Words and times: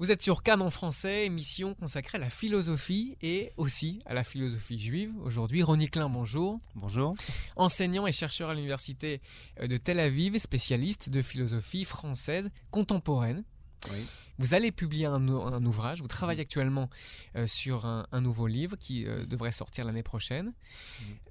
Vous 0.00 0.12
êtes 0.12 0.22
sur 0.22 0.44
Cannes 0.44 0.62
en 0.62 0.70
français, 0.70 1.26
émission 1.26 1.74
consacrée 1.74 2.18
à 2.18 2.20
la 2.20 2.30
philosophie 2.30 3.16
et 3.20 3.50
aussi 3.56 3.98
à 4.06 4.14
la 4.14 4.22
philosophie 4.22 4.78
juive. 4.78 5.12
Aujourd'hui, 5.24 5.60
Ronnie 5.64 5.88
Klein, 5.88 6.08
bonjour. 6.08 6.60
Bonjour. 6.76 7.16
Enseignant 7.56 8.06
et 8.06 8.12
chercheur 8.12 8.50
à 8.50 8.54
l'université 8.54 9.20
de 9.60 9.76
Tel 9.76 9.98
Aviv, 9.98 10.38
spécialiste 10.38 11.10
de 11.10 11.20
philosophie 11.20 11.84
française 11.84 12.48
contemporaine. 12.70 13.42
Oui. 13.90 14.06
Vous 14.38 14.54
allez 14.54 14.70
publier 14.70 15.06
un, 15.06 15.28
un, 15.28 15.66
ouvrage, 15.66 16.00
vous 16.00 16.06
travaillez 16.06 16.40
actuellement 16.40 16.88
euh, 17.34 17.48
sur 17.48 17.86
un, 17.86 18.06
un, 18.12 18.20
nouveau 18.20 18.46
livre 18.46 18.76
qui 18.76 19.04
euh, 19.04 19.26
devrait 19.26 19.50
sortir 19.50 19.84
l'année 19.84 20.04
prochaine. 20.04 20.52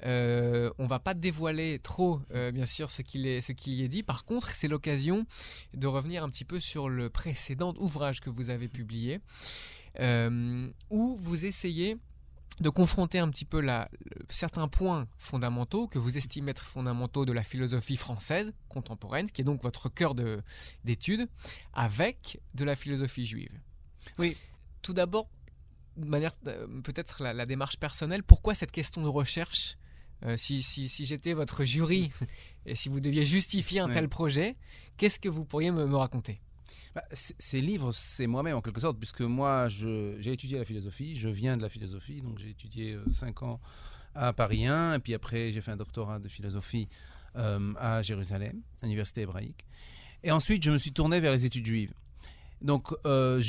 Euh, 0.04 0.70
on 0.78 0.88
va 0.88 1.00
pas 1.00 1.14
dévoiler 1.14 1.80
trop, 1.80 2.20
euh, 2.34 2.52
bien 2.52 2.66
sûr, 2.66 2.90
ce 2.90 3.02
qu'il 3.02 3.22
qu 3.42 3.70
y 3.70 3.84
est 3.84 3.88
dit. 3.88 4.04
Par 4.04 4.26
contre, 4.26 4.50
c'est 4.50 4.68
l'occasion 4.68 5.26
de 5.74 5.88
revenir 5.88 6.22
un 6.22 6.30
petit 6.30 6.44
peu 6.44 6.60
sur 6.60 6.90
le 6.90 7.10
précédent 7.10 7.74
ouvrage 7.78 8.20
que 8.20 8.30
vous 8.30 8.50
avez 8.50 8.68
publié, 8.68 9.22
où 10.90 11.16
vous 11.16 11.46
essayez 11.46 11.98
de 12.60 12.70
confronter 12.70 13.20
un 13.20 13.30
petit 13.30 13.46
peu 13.46 13.60
la, 13.60 13.90
certains 14.30 14.68
points 14.68 15.08
fondamentaux 15.18 15.88
que 15.88 16.00
vous 16.00 16.18
estimez 16.18 16.52
être 16.52 16.66
fondamentaux 16.66 17.26
de 17.26 17.32
la 17.32 17.44
philosophie 17.44 17.98
française 17.98 18.54
contemporaine, 18.68 19.30
qui 19.30 19.42
est 19.42 19.46
donc 19.46 19.62
votre 19.62 19.90
cœur 19.90 20.16
d'étude, 20.84 21.28
avec 21.74 22.40
de 22.56 22.64
la 22.64 22.76
philosophie 22.76 23.26
juive. 23.26 23.52
Oui. 24.18 24.36
Tout 24.82 24.94
d'abord, 24.94 25.30
de 25.98 26.06
manière 26.06 26.34
peut-être 26.36 27.22
la, 27.22 27.34
la, 27.34 27.46
démarche 27.46 27.78
personnelle, 27.78 28.24
pourquoi 28.24 28.56
cette 28.56 28.72
question 28.72 29.04
de 29.04 29.10
recherche 29.10 29.78
euh, 30.26 30.36
si, 30.36 30.64
si, 30.64 30.90
si 30.90 31.06
j'étais 31.06 31.34
votre 31.34 31.64
jury 31.64 32.12
et 32.66 32.76
si 32.76 32.90
vous 32.90 33.00
deviez 33.00 33.24
justifier 33.24 33.82
un 33.82 33.90
tel 33.90 34.10
projet, 34.10 34.56
qu'est-ce 34.98 35.20
que 35.20 35.30
vous 35.30 35.46
pourriez 35.46 35.72
me, 35.72 35.86
me 35.86 35.96
raconter? 35.96 36.42
Bah, 36.96 37.04
ces 37.12 37.62
livres, 37.62 37.92
c'est 37.92 38.28
moi-même 38.28 38.58
en 38.58 38.62
quelque 38.62 38.82
sorte, 38.82 38.98
puisque 38.98 39.22
moi, 39.22 39.68
j'ai 39.68 40.32
étudié 40.32 40.58
la 40.58 40.66
philosophie, 40.66 41.16
je 41.16 41.30
viens 41.30 41.58
de 41.58 41.62
la 41.62 41.70
philosophie, 41.70 42.22
donc 42.22 42.40
j'ai 42.40 42.50
étudié 42.50 42.98
5 43.12 43.42
euh, 43.42 43.46
ans 43.46 43.60
à 44.16 44.34
Paris 44.34 44.66
1, 44.66 44.96
et 44.96 45.00
puis 45.00 45.14
après 45.14 45.52
j'ai 45.52 45.62
fait 45.62 45.72
un 45.72 45.78
doctorat 45.78 46.20
de 46.20 46.28
philosophie 46.28 46.88
euh, 47.36 47.74
à 47.78 48.02
Jérusalem, 48.02 48.62
à 48.82 48.86
l'université 48.86 49.22
hébraïque. 49.22 49.64
Et 50.24 50.32
ensuite, 50.32 50.64
je 50.64 50.72
me 50.72 50.78
suis 50.78 50.92
tourné 50.92 51.20
vers 51.20 51.32
les 51.32 51.46
études 51.46 51.66
juives. 51.66 51.94
Donc, 52.62 52.92
euh, 53.06 53.42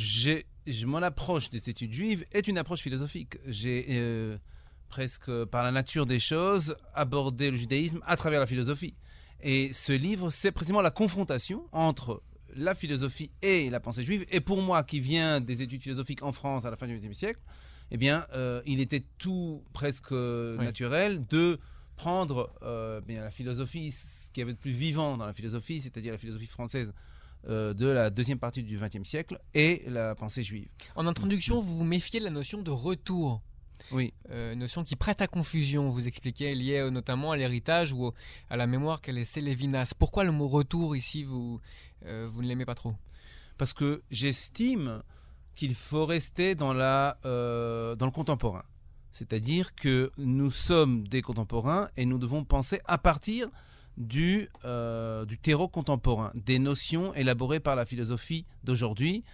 mon 0.85 1.03
approche 1.03 1.49
des 1.51 1.71
études 1.71 1.93
juives 1.93 2.25
est 2.33 2.47
une 2.49 2.59
approche 2.59 2.81
philosophique. 2.81 3.39
J'ai 3.47 3.87
euh, 3.89 4.37
presque, 4.89 5.45
par 5.47 5.65
la 5.65 5.71
nature 5.71 6.05
des 6.05 6.21
choses, 6.21 6.77
abordé 6.95 7.51
le 7.51 7.57
judaïsme 7.57 8.01
à 8.07 8.17
travers 8.17 8.41
la 8.41 8.47
philosophie. 8.47 8.95
Et 9.41 9.73
ce 9.73 9.93
livre, 9.93 10.29
c'est 10.31 10.53
précisément 10.53 10.83
la 10.83 10.91
confrontation 10.91 11.67
entre 11.73 12.23
la 12.59 12.75
philosophie 12.75 13.31
et 13.41 13.71
la 13.71 13.81
pensée 13.81 14.03
juive. 14.03 14.27
Et 14.31 14.41
pour 14.41 14.61
moi, 14.61 14.83
qui 14.83 15.01
viens 15.01 15.41
des 15.41 15.63
études 15.63 15.83
philosophiques 15.83 16.23
en 16.23 16.33
France 16.33 16.65
à 16.65 16.71
la 16.71 16.77
fin 16.77 16.87
du 16.87 16.99
XXe 16.99 17.17
siècle, 17.17 17.41
eh 17.91 17.97
bien, 17.97 18.27
euh, 18.35 18.61
il 18.67 18.81
était 18.81 19.05
tout 19.19 19.63
presque 19.73 20.11
oui. 20.11 20.59
naturel 20.59 21.25
de 21.27 21.59
prendre 21.97 22.53
euh, 22.63 23.01
bien, 23.01 23.23
la 23.23 23.31
philosophie, 23.31 23.91
ce 23.93 24.31
qui 24.31 24.43
avait 24.43 24.53
de 24.53 24.59
plus 24.59 24.71
vivant 24.71 25.17
dans 25.17 25.27
la 25.27 25.33
philosophie, 25.33 25.81
c'est-à-dire 25.81 26.13
la 26.13 26.19
philosophie 26.19 26.47
française 26.47 26.93
euh, 27.49 27.73
de 27.75 27.87
la 27.87 28.11
deuxième 28.11 28.39
partie 28.39 28.63
du 28.63 28.79
XXe 28.79 29.09
siècle, 29.09 29.39
et 29.55 29.83
la 29.87 30.15
pensée 30.15 30.43
juive. 30.43 30.69
En 30.97 31.07
introduction, 31.07 31.61
vous 31.61 31.79
vous 31.79 31.85
méfiez 31.85 32.21
de 32.21 32.25
la 32.25 32.31
notion 32.31 32.63
de 32.63 32.71
retour. 32.71 33.43
Oui. 33.93 34.13
Euh, 34.31 34.55
notion 34.55 34.85
qui 34.85 34.97
prête 34.97 35.21
à 35.23 35.27
confusion, 35.27 35.89
vous 35.91 36.07
expliquez, 36.07 36.55
liée 36.55 36.79
euh, 36.79 36.91
notamment 36.91 37.33
à 37.33 37.37
l'héritage 37.37 37.93
ou 37.93 38.13
à 38.51 38.57
la 38.57 38.67
mémoire 38.67 39.01
qu'a 39.01 39.13
laissé 39.13 39.41
Lévinas. 39.41 39.93
Pourquoi 39.99 40.25
le 40.25 40.33
mot 40.33 40.49
retour 40.49 40.97
ici, 40.97 41.25
vous, 41.25 41.61
euh, 42.05 42.29
vous 42.31 42.43
ne 42.43 42.49
l'aimez 42.49 42.65
pas 42.65 42.75
trop? 42.75 42.95
Parce 43.57 43.73
que 43.73 44.03
j'estime 44.11 45.03
qu'il 45.55 45.75
faut 45.75 46.05
rester 46.05 46.55
dans, 46.55 46.73
la, 46.73 47.19
euh, 47.25 47.97
dans 47.97 48.07
le 48.07 48.13
contemporain. 48.13 48.65
C'est-à-dire 49.11 49.75
que 49.75 50.13
nous 50.19 50.51
sommes 50.51 51.09
des 51.09 51.23
contemporains 51.23 51.89
et 51.97 52.05
nous 52.05 52.19
devons 52.19 52.45
penser 52.45 52.81
à 52.85 52.99
partir 52.99 53.49
du, 53.97 54.49
euh, 54.65 55.25
du 55.25 55.39
terreau 55.39 55.67
contemporain, 55.67 56.31
des 56.35 56.61
notions 56.61 57.13
élaborées 57.15 57.59
par 57.59 57.75
la 57.75 57.85
philosophie 57.85 58.47
d'aujourd'hui. 58.63 59.25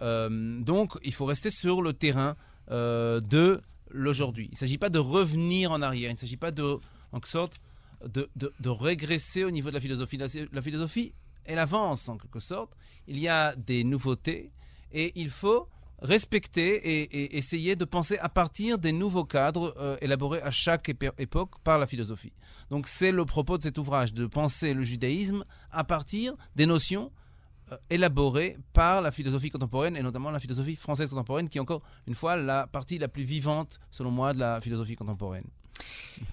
Donc 0.00 0.98
il 1.02 1.12
faut 1.12 1.26
rester 1.26 1.50
sur 1.50 1.82
le 1.82 1.92
terrain 1.92 2.34
de 2.68 3.60
l'aujourd'hui. 3.90 4.46
Il 4.46 4.54
ne 4.54 4.56
s'agit 4.56 4.78
pas 4.78 4.90
de 4.90 4.98
revenir 4.98 5.70
en 5.72 5.82
arrière, 5.82 6.10
il 6.10 6.14
ne 6.14 6.18
s'agit 6.18 6.36
pas 6.36 6.50
de, 6.50 6.78
en 7.12 7.20
sorte, 7.24 7.60
de, 8.06 8.30
de, 8.36 8.52
de, 8.60 8.68
régresser 8.68 9.44
au 9.44 9.50
niveau 9.50 9.68
de 9.68 9.74
la 9.74 9.80
philosophie. 9.80 10.18
La, 10.52 10.62
philosophie, 10.62 11.14
elle 11.44 11.58
avance 11.58 12.08
en 12.08 12.16
quelque 12.16 12.40
sorte. 12.40 12.76
Il 13.06 13.18
y 13.18 13.28
a 13.28 13.54
des 13.56 13.84
nouveautés 13.84 14.52
et 14.92 15.12
il 15.16 15.28
faut 15.28 15.68
respecter 16.00 16.76
et, 16.76 17.02
et 17.02 17.36
essayer 17.36 17.76
de 17.76 17.84
penser 17.84 18.16
à 18.18 18.30
partir 18.30 18.78
des 18.78 18.92
nouveaux 18.92 19.24
cadres 19.24 19.74
euh, 19.78 19.98
élaborés 20.00 20.40
à 20.40 20.50
chaque 20.50 20.88
époque 21.18 21.60
par 21.62 21.78
la 21.78 21.86
philosophie. 21.86 22.32
Donc 22.70 22.88
c'est 22.88 23.12
le 23.12 23.24
propos 23.26 23.58
de 23.58 23.62
cet 23.62 23.76
ouvrage, 23.76 24.14
de 24.14 24.26
penser 24.26 24.72
le 24.72 24.82
judaïsme 24.82 25.44
à 25.70 25.84
partir 25.84 26.34
des 26.56 26.64
notions 26.64 27.12
euh, 27.72 27.76
élaborées 27.90 28.56
par 28.72 29.02
la 29.02 29.10
philosophie 29.10 29.50
contemporaine 29.50 29.96
et 29.96 30.02
notamment 30.02 30.30
la 30.30 30.40
philosophie 30.40 30.76
française 30.76 31.08
contemporaine 31.08 31.48
qui 31.48 31.58
est 31.58 31.60
encore 31.60 31.82
une 32.06 32.14
fois 32.14 32.36
la 32.36 32.66
partie 32.66 32.98
la 32.98 33.08
plus 33.08 33.22
vivante 33.22 33.80
selon 33.90 34.10
moi 34.10 34.32
de 34.32 34.38
la 34.38 34.60
philosophie 34.60 34.96
contemporaine. 34.96 35.44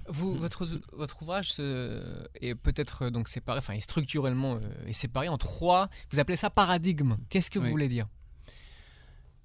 Vous, 0.07 0.35
votre, 0.35 0.67
votre 0.93 1.21
ouvrage 1.21 1.53
euh, 1.59 2.23
est 2.41 2.55
peut-être 2.55 3.09
donc 3.09 3.27
séparé, 3.27 3.59
enfin 3.59 3.73
est 3.73 3.79
structurellement 3.79 4.55
euh, 4.55 4.87
est 4.87 4.93
séparé 4.93 5.29
en 5.29 5.37
trois. 5.37 5.89
Vous 6.11 6.19
appelez 6.19 6.37
ça 6.37 6.49
paradigme. 6.49 7.17
Qu'est-ce 7.29 7.49
que 7.49 7.59
oui. 7.59 7.65
vous 7.65 7.71
voulez 7.71 7.87
dire? 7.87 8.07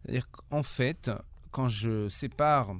C'est-à-dire 0.02 0.28
qu'en 0.30 0.62
fait, 0.62 1.10
quand 1.52 1.68
je 1.68 2.08
sépare 2.08 2.74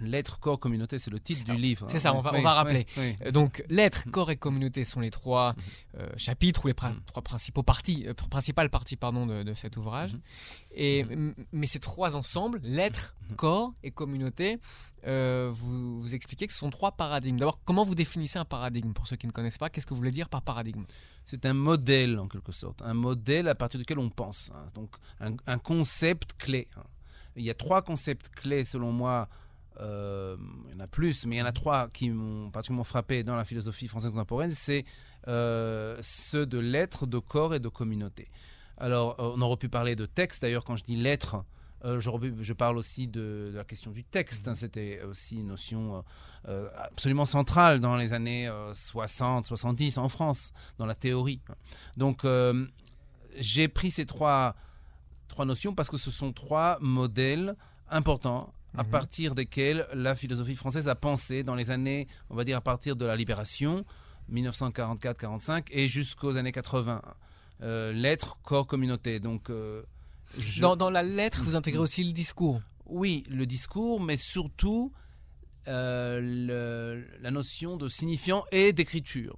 L'être, 0.00 0.40
corps, 0.40 0.58
communauté, 0.58 0.98
c'est 0.98 1.10
le 1.10 1.20
titre 1.20 1.44
du 1.44 1.54
livre. 1.54 1.86
C'est 1.88 1.98
ça, 1.98 2.14
on 2.14 2.20
va, 2.20 2.32
oui, 2.32 2.40
on 2.40 2.42
va 2.42 2.54
rappeler. 2.54 2.86
Oui, 2.96 3.14
oui. 3.24 3.32
Donc, 3.32 3.64
l'être, 3.68 4.10
corps 4.10 4.30
et 4.30 4.36
communauté 4.36 4.84
sont 4.84 5.00
les 5.00 5.10
trois 5.10 5.54
euh, 5.96 6.08
chapitres 6.16 6.64
ou 6.64 6.68
les 6.68 6.74
Mm-hmm. 6.90 7.04
trois 7.06 7.22
principaux 7.22 7.62
parties, 7.62 8.04
euh, 8.06 8.14
principales 8.14 8.70
parties 8.70 8.96
pardon, 8.96 9.26
de, 9.26 9.42
de 9.42 9.54
cet 9.54 9.76
ouvrage. 9.76 10.14
Mm-hmm. 10.14 10.20
Et, 10.74 11.06
mais 11.52 11.66
ces 11.66 11.80
trois 11.80 12.16
ensembles, 12.16 12.60
l'être, 12.62 13.14
corps 13.36 13.72
et 13.82 13.90
communauté, 13.90 14.58
euh, 15.06 15.50
vous, 15.52 16.00
vous 16.00 16.14
expliquez 16.14 16.46
que 16.46 16.52
ce 16.52 16.58
sont 16.58 16.70
trois 16.70 16.92
paradigmes. 16.92 17.36
D'abord, 17.36 17.60
comment 17.64 17.84
vous 17.84 17.94
définissez 17.94 18.38
un 18.38 18.44
paradigme 18.44 18.92
Pour 18.92 19.06
ceux 19.06 19.16
qui 19.16 19.26
ne 19.26 19.32
connaissent 19.32 19.58
pas, 19.58 19.70
qu'est-ce 19.70 19.86
que 19.86 19.90
vous 19.90 19.98
voulez 19.98 20.10
dire 20.10 20.28
par 20.28 20.42
paradigme? 20.42 20.84
C'est 21.24 21.46
un 21.46 21.54
modèle, 21.54 22.18
en 22.18 22.28
quelque 22.28 22.52
sorte. 22.52 22.82
Un 22.82 22.94
modèle 22.94 23.48
à 23.48 23.54
partir 23.54 23.78
duquel 23.78 23.98
on 23.98 24.10
pense. 24.10 24.50
Hein. 24.54 24.66
Donc, 24.74 24.90
un, 25.20 25.34
un, 25.46 25.58
concept 25.58 26.34
clé. 26.38 26.68
Hein. 26.76 26.84
Il 27.36 27.44
y 27.44 27.50
a 27.50 27.54
trois 27.54 27.82
concepts 27.82 28.28
clés, 28.30 28.64
selon 28.64 28.92
moi, 28.92 29.28
euh, 29.80 30.36
il 30.68 30.72
y 30.72 30.76
en 30.76 30.80
a 30.80 30.86
plus, 30.86 31.26
mais 31.26 31.36
il 31.36 31.38
y 31.38 31.42
en 31.42 31.46
a 31.46 31.52
trois 31.52 31.88
qui 31.88 32.10
m'ont 32.10 32.50
particulièrement 32.50 32.84
frappé 32.84 33.22
dans 33.22 33.36
la 33.36 33.44
philosophie 33.44 33.88
française 33.88 34.10
contemporaine, 34.10 34.52
c'est 34.52 34.84
euh, 35.28 35.96
ceux 36.00 36.46
de 36.46 36.58
l'être, 36.58 37.06
de 37.06 37.18
corps 37.18 37.54
et 37.54 37.60
de 37.60 37.68
communauté. 37.68 38.28
Alors, 38.78 39.16
on 39.18 39.40
aurait 39.42 39.56
pu 39.56 39.68
parler 39.68 39.94
de 39.94 40.06
texte, 40.06 40.42
d'ailleurs, 40.42 40.64
quand 40.64 40.76
je 40.76 40.84
dis 40.84 40.96
l'être, 40.96 41.44
euh, 41.84 42.00
je, 42.00 42.52
parle 42.52 42.78
aussi 42.78 43.08
de, 43.08 43.50
de, 43.52 43.56
la 43.56 43.64
question 43.64 43.90
du 43.90 44.04
texte, 44.04 44.46
hein, 44.46 44.54
c'était 44.54 45.02
aussi 45.02 45.40
une 45.40 45.48
notion 45.48 46.04
euh, 46.48 46.68
absolument 46.76 47.24
centrale 47.24 47.80
dans 47.80 47.96
les 47.96 48.12
années 48.12 48.48
60, 48.72 49.46
70 49.46 49.98
en 49.98 50.08
France, 50.08 50.52
dans 50.78 50.86
la 50.86 50.94
théorie. 50.94 51.40
Donc, 51.96 52.24
euh, 52.24 52.66
j'ai 53.36 53.66
pris 53.66 53.90
ces 53.90 54.06
trois, 54.06 54.54
trois 55.26 55.44
notions 55.44 55.74
parce 55.74 55.90
que 55.90 55.96
ce 55.96 56.10
sont 56.10 56.32
trois 56.32 56.78
modèles 56.80 57.56
importants 57.90 58.52
à 58.76 58.82
mmh. 58.82 58.90
partir 58.90 59.34
desquels 59.34 59.86
la 59.92 60.14
philosophie 60.14 60.56
française 60.56 60.88
a 60.88 60.94
pensé 60.94 61.42
dans 61.42 61.54
les 61.54 61.70
années, 61.70 62.08
on 62.30 62.36
va 62.36 62.44
dire 62.44 62.56
à 62.56 62.60
partir 62.60 62.96
de 62.96 63.04
la 63.04 63.16
libération, 63.16 63.84
1944-45, 64.32 65.66
et 65.70 65.88
jusqu'aux 65.88 66.36
années 66.36 66.52
80. 66.52 67.02
Euh, 67.62 67.92
lettre, 67.92 68.38
corps, 68.42 68.66
communauté. 68.66 69.20
Donc, 69.20 69.50
euh, 69.50 69.82
je... 70.38 70.60
dans, 70.60 70.74
dans, 70.74 70.90
la 70.90 71.02
lettre, 71.02 71.42
vous 71.42 71.54
intégrez 71.54 71.80
aussi 71.80 72.02
le 72.02 72.12
discours 72.12 72.60
Oui, 72.86 73.24
le 73.28 73.46
discours, 73.46 74.00
mais 74.00 74.16
surtout 74.16 74.92
euh, 75.68 76.20
le, 76.20 77.06
la 77.20 77.30
notion 77.30 77.76
de 77.76 77.88
signifiant 77.88 78.44
et 78.50 78.72
d'écriture. 78.72 79.36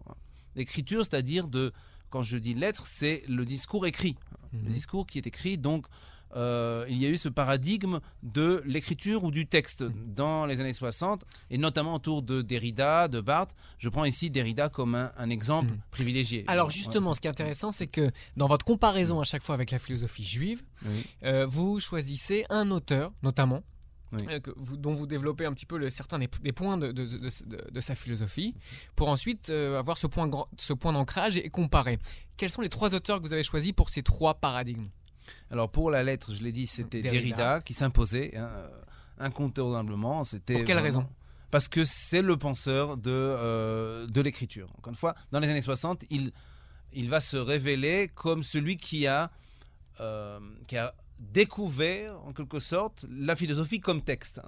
D'écriture, 0.54 1.04
c'est-à-dire 1.04 1.48
de, 1.48 1.72
quand 2.08 2.22
je 2.22 2.38
dis 2.38 2.54
lettre, 2.54 2.86
c'est 2.86 3.24
le 3.28 3.44
discours 3.44 3.86
écrit. 3.86 4.16
Mmh. 4.52 4.66
Le 4.66 4.72
discours 4.72 5.06
qui 5.06 5.18
est 5.18 5.26
écrit, 5.26 5.58
donc 5.58 5.86
euh, 6.36 6.84
il 6.88 6.96
y 6.98 7.06
a 7.06 7.08
eu 7.08 7.16
ce 7.16 7.28
paradigme 7.28 8.00
de 8.22 8.62
l'écriture 8.66 9.24
ou 9.24 9.30
du 9.30 9.46
texte 9.46 9.82
dans 9.82 10.46
les 10.46 10.60
années 10.60 10.72
60, 10.72 11.24
et 11.50 11.58
notamment 11.58 11.94
autour 11.94 12.22
de 12.22 12.42
Derrida, 12.42 13.08
de 13.08 13.20
Barthes. 13.20 13.54
Je 13.78 13.88
prends 13.88 14.04
ici 14.04 14.30
Derrida 14.30 14.68
comme 14.68 14.94
un, 14.94 15.10
un 15.16 15.30
exemple 15.30 15.72
mmh. 15.72 15.80
privilégié. 15.90 16.44
Alors 16.46 16.70
justement, 16.70 17.10
ouais. 17.10 17.14
ce 17.14 17.20
qui 17.20 17.26
est 17.26 17.30
intéressant, 17.30 17.72
c'est 17.72 17.86
que 17.86 18.10
dans 18.36 18.46
votre 18.46 18.64
comparaison 18.64 19.20
à 19.20 19.24
chaque 19.24 19.42
fois 19.42 19.54
avec 19.54 19.70
la 19.70 19.78
philosophie 19.78 20.24
juive, 20.24 20.62
oui. 20.84 21.06
euh, 21.24 21.46
vous 21.46 21.80
choisissez 21.80 22.44
un 22.50 22.70
auteur, 22.70 23.12
notamment, 23.22 23.62
oui. 24.12 24.26
euh, 24.30 24.40
que 24.40 24.50
vous, 24.56 24.76
dont 24.76 24.94
vous 24.94 25.06
développez 25.06 25.46
un 25.46 25.52
petit 25.52 25.66
peu 25.66 25.78
le, 25.78 25.90
certains 25.90 26.18
des, 26.18 26.28
des 26.42 26.52
points 26.52 26.78
de, 26.78 26.92
de, 26.92 27.04
de, 27.04 27.70
de, 27.70 27.80
sa 27.80 27.94
philosophie, 27.94 28.54
pour 28.96 29.08
ensuite 29.08 29.50
euh, 29.50 29.78
avoir 29.78 29.98
ce 29.98 30.06
point, 30.06 30.28
ce 30.58 30.72
point 30.72 30.92
d'ancrage 30.92 31.36
et 31.36 31.48
comparer. 31.50 31.98
Quels 32.36 32.50
sont 32.50 32.62
les 32.62 32.68
trois 32.68 32.94
auteurs 32.94 33.20
que 33.20 33.26
vous 33.26 33.32
avez 33.32 33.42
choisis 33.42 33.72
pour 33.72 33.90
ces 33.90 34.02
trois 34.02 34.34
paradigmes? 34.34 34.88
Alors 35.50 35.70
pour 35.70 35.90
la 35.90 36.02
lettre, 36.02 36.32
je 36.34 36.42
l'ai 36.42 36.52
dit, 36.52 36.66
c'était 36.66 37.00
Derrida. 37.02 37.36
Derrida, 37.36 37.60
qui 37.60 37.74
s'imposait 37.74 38.36
hein, 38.36 38.48
euh, 38.54 38.68
incontournablement. 39.18 40.24
C'était 40.24 40.54
Pour 40.54 40.64
quelle 40.64 40.78
vraiment- 40.78 41.00
raison? 41.00 41.08
Parce 41.50 41.68
que 41.68 41.84
c'est 41.84 42.22
le 42.22 42.36
penseur 42.36 42.96
de, 42.96 43.10
euh, 43.12 44.06
de 44.06 44.20
l'écriture. 44.20 44.68
Encore 44.78 44.90
une 44.90 44.96
fois, 44.96 45.14
dans 45.30 45.38
les 45.38 45.48
années 45.48 45.60
60, 45.60 46.04
il, 46.10 46.32
il 46.92 47.08
va 47.08 47.20
se 47.20 47.36
révéler 47.36 48.08
comme 48.14 48.42
celui 48.42 48.76
qui 48.76 49.06
a, 49.06 49.30
euh, 50.00 50.40
qui 50.66 50.76
a 50.76 50.94
découvert, 51.20 52.20
en 52.24 52.32
quelque 52.32 52.58
sorte, 52.58 53.06
la 53.08 53.36
philosophie 53.36 53.80
comme 53.80 54.02
texte. 54.02 54.40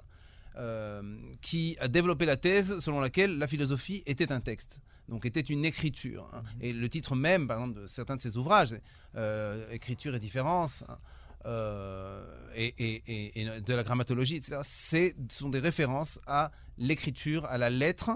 Euh, 0.59 1.03
qui 1.41 1.77
a 1.79 1.87
développé 1.87 2.25
la 2.25 2.35
thèse 2.35 2.79
selon 2.79 2.99
laquelle 2.99 3.37
la 3.37 3.45
philosophie 3.45 4.01
était 4.07 4.31
un 4.31 4.39
texte, 4.41 4.81
donc 5.09 5.25
était 5.25 5.39
une 5.41 5.65
écriture. 5.65 6.29
hein. 6.33 6.43
Et 6.61 6.73
le 6.73 6.89
titre 6.89 7.15
même, 7.15 7.47
par 7.47 7.59
exemple, 7.61 7.81
de 7.81 7.87
certains 7.87 8.15
de 8.17 8.21
ses 8.21 8.37
ouvrages, 8.37 8.75
euh, 9.15 9.69
Écriture 9.71 10.15
et 10.15 10.19
différence, 10.19 10.83
hein, 10.89 10.97
euh, 11.45 12.25
et, 12.55 12.73
et- 12.77 13.03
et- 13.07 13.41
et 13.41 13.61
de 13.61 13.73
la 13.73 13.83
grammatologie, 13.83 14.35
etc., 14.37 14.59
ce 14.63 15.11
sont 15.29 15.49
des 15.49 15.59
références 15.59 16.19
à 16.27 16.51
l'écriture, 16.77 17.45
à 17.45 17.57
la 17.57 17.69
lettre 17.69 18.11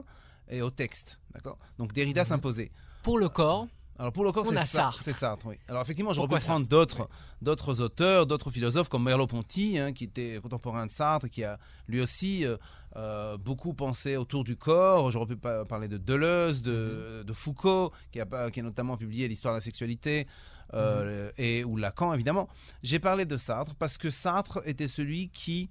et 0.50 0.62
au 0.62 0.70
texte. 0.70 1.20
D'accord? 1.34 1.58
Donc 1.78 1.94
Derrida 1.94 2.22
Mhm. 2.22 2.28
s'imposait. 2.28 2.72
Pour 3.04 3.18
le 3.20 3.30
corps, 3.30 3.68
Alors 4.02 4.12
pour 4.14 4.24
le 4.26 4.32
corps, 4.32 4.48
c'est 4.48 4.58
Sartre. 4.66 5.00
C'est 5.00 5.14
Sartre, 5.14 5.46
oui. 5.46 5.58
Alors 5.68 5.84
effectivement, 5.84 6.12
j'aurais 6.12 6.26
Pourquoi 6.28 6.40
pu 6.40 6.46
prendre 6.48 6.66
d'autres, 6.68 7.08
d'autres 7.44 7.82
auteurs, 7.82 8.26
d'autres 8.26 8.50
philosophes 8.50 8.90
comme 8.90 9.04
Merleau-Ponty, 9.04 9.78
hein, 9.78 9.94
qui 9.94 10.06
était 10.06 10.40
contemporain 10.42 10.88
de 10.88 10.92
Sartre, 10.92 11.30
qui 11.30 11.44
a 11.44 11.60
lui 11.88 12.02
aussi 12.02 12.44
euh, 12.44 12.58
euh, 12.96 13.38
beaucoup 13.38 13.76
pensé 13.76 14.18
autour 14.18 14.44
du 14.44 14.56
corps. 14.58 15.12
J'aurais 15.12 15.28
pu 15.28 15.38
pa- 15.38 15.66
parler 15.66 15.88
de 15.88 15.98
Deleuze, 16.00 16.64
de, 16.64 17.24
de 17.28 17.34
Foucault, 17.34 17.92
qui 18.12 18.20
a, 18.20 18.26
pas- 18.26 18.50
qui 18.50 18.62
a 18.62 18.64
notamment 18.64 18.98
publié 18.98 19.28
l'histoire 19.28 19.54
de 19.54 19.58
la 19.58 19.62
sexualité, 19.62 20.26
euh, 20.74 21.30
et 21.38 21.64
ou 21.64 21.78
Lacan 21.78 22.12
évidemment. 22.12 22.50
J'ai 22.82 22.98
parlé 22.98 23.26
de 23.26 23.38
Sartre 23.38 23.76
parce 23.76 24.00
que 24.00 24.10
Sartre 24.10 24.62
était 24.66 24.88
celui 24.88 25.30
qui 25.30 25.70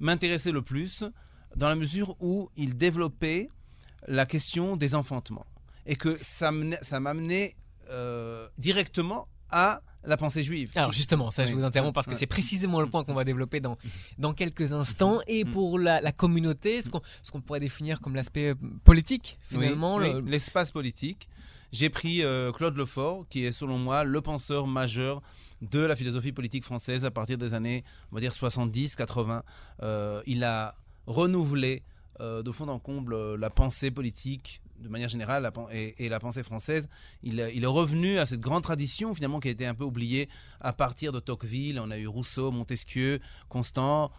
m'intéressait 0.00 0.52
le 0.52 0.60
plus 0.60 1.02
dans 1.56 1.68
la 1.70 1.76
mesure 1.76 2.14
où 2.20 2.50
il 2.56 2.76
développait 2.76 3.48
la 4.06 4.26
question 4.26 4.76
des 4.76 4.94
enfantements 4.94 5.46
et 5.86 5.96
que 5.96 6.18
ça 6.20 6.50
m'amenait 6.52 7.56
euh, 7.90 8.48
directement 8.58 9.28
à 9.50 9.80
la 10.04 10.16
pensée 10.16 10.42
juive. 10.42 10.70
Alors 10.76 10.92
justement, 10.92 11.30
ça 11.30 11.44
je 11.44 11.52
vous 11.54 11.64
interromps 11.64 11.92
parce 11.92 12.06
que 12.06 12.14
c'est 12.14 12.26
précisément 12.26 12.80
le 12.80 12.86
point 12.86 13.04
qu'on 13.04 13.12
va 13.14 13.24
développer 13.24 13.60
dans, 13.60 13.76
dans 14.16 14.32
quelques 14.32 14.72
instants. 14.72 15.20
Et 15.26 15.44
Mhm. 15.44 15.50
pour 15.50 15.78
la, 15.78 16.00
la 16.00 16.12
communauté, 16.12 16.80
ce 16.80 16.88
qu'on 16.88 17.00
ce 17.22 17.30
qu'on 17.30 17.40
pourrait 17.42 17.60
définir 17.60 18.00
comme 18.00 18.14
l'aspect 18.14 18.50
euh, 18.50 18.54
politique, 18.84 19.38
finalement. 19.44 19.96
Oui, 19.96 20.08
le- 20.12 20.20
oui, 20.20 20.30
l'espace 20.30 20.70
politique. 20.70 21.28
J'ai 21.72 21.90
pris 21.90 22.22
euh, 22.22 22.50
Claude 22.52 22.76
Lefort, 22.76 23.26
qui 23.28 23.44
est 23.44 23.52
selon 23.52 23.78
moi 23.78 24.02
le 24.04 24.20
penseur 24.20 24.66
majeur 24.66 25.20
de 25.62 25.80
la 25.80 25.94
philosophie 25.94 26.32
politique 26.32 26.64
française 26.64 27.04
à 27.04 27.10
partir 27.10 27.36
des 27.36 27.52
années, 27.54 27.84
on 28.10 28.14
va 28.14 28.20
dire 28.20 28.32
70, 28.32 28.96
80. 28.96 29.42
Euh, 29.82 30.22
il 30.26 30.42
a 30.44 30.74
renouvelé 31.06 31.82
euh, 32.20 32.42
de 32.42 32.52
fond 32.52 32.68
en 32.68 32.78
comble 32.78 33.14
euh, 33.14 33.36
la 33.38 33.48
pensée 33.48 33.90
politique 33.90 34.60
de 34.78 34.88
manière 34.88 35.08
générale 35.08 35.50
et, 35.72 36.08
la 36.08 36.20
pensée 36.20 36.42
française. 36.42 36.88
Il, 37.22 37.40
euh, 37.40 37.50
il 37.50 37.64
est 37.64 37.66
revenu 37.66 38.18
à 38.18 38.26
cette 38.26 38.40
grande 38.40 38.62
tradition 38.62 39.14
finalement 39.14 39.40
qui 39.40 39.48
a 39.48 39.50
été 39.50 39.66
un 39.66 39.74
peu 39.74 39.84
oubliée 39.84 40.28
à 40.60 40.72
partir 40.72 41.12
de 41.12 41.20
Tocqueville. 41.20 41.80
On 41.80 41.90
a 41.90 41.98
eu 41.98 42.06
Rousseau, 42.06 42.50
Montesquieu, 42.50 43.20
Constant. 43.48 44.10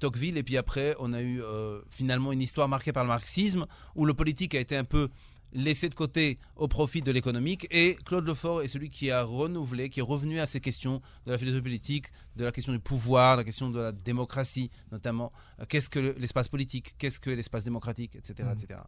Tocqueville 0.00 0.38
et 0.38 0.42
puis 0.42 0.56
après 0.56 0.96
on 0.98 1.12
a 1.12 1.20
eu 1.20 1.42
finalement 1.90 2.32
une 2.32 2.40
histoire 2.40 2.68
marquée 2.68 2.90
par 2.90 3.04
le 3.04 3.08
marxisme 3.08 3.66
où 3.96 4.06
le 4.06 4.14
politique 4.14 4.54
a 4.54 4.60
été 4.60 4.74
un 4.74 4.84
peu 4.84 5.10
laissé 5.52 5.88
de 5.88 5.94
côté 5.94 6.38
au 6.56 6.68
profit 6.68 7.00
de 7.02 7.10
l'économique 7.10 7.66
et 7.70 7.96
Claude 8.04 8.26
Lefort 8.26 8.62
est 8.62 8.68
celui 8.68 8.90
qui 8.90 9.10
a 9.10 9.22
renouvelé, 9.22 9.88
qui 9.90 10.00
est 10.00 10.02
revenu 10.02 10.40
à 10.40 10.46
ces 10.46 10.60
questions 10.60 11.00
de 11.26 11.30
la 11.32 11.38
philosophie 11.38 11.62
politique, 11.62 12.06
de 12.36 12.44
la 12.44 12.52
question 12.52 12.72
du 12.72 12.78
pouvoir, 12.80 13.36
de 13.36 13.40
la 13.40 13.44
question 13.44 13.70
de 13.70 13.80
la 13.80 13.92
démocratie 13.92 14.70
notamment. 14.92 15.32
Euh, 15.60 15.64
Qu'est-ce 15.68 15.88
que 15.90 15.98
le- 15.98 16.12
l'espace 16.18 16.48
politique? 16.48 16.94
Qu'est-ce 16.98 17.18
que 17.20 17.30
l'espace 17.30 17.64
démocratique? 17.64 18.14
Etc. 18.16 18.46
Etc. 18.52 18.78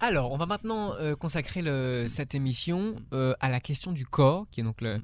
Alors, 0.00 0.32
on 0.32 0.36
va 0.36 0.46
maintenant 0.46 0.92
euh, 0.94 1.14
consacrer 1.14 1.62
le- 1.62 2.06
cette 2.08 2.34
émission 2.34 2.96
euh, 3.12 3.32
à 3.40 3.48
la 3.48 3.60
question 3.60 3.92
du 3.92 4.04
corps, 4.04 4.46
qui 4.50 4.60
est 4.60 4.64
donc 4.64 4.80
le, 4.80 5.00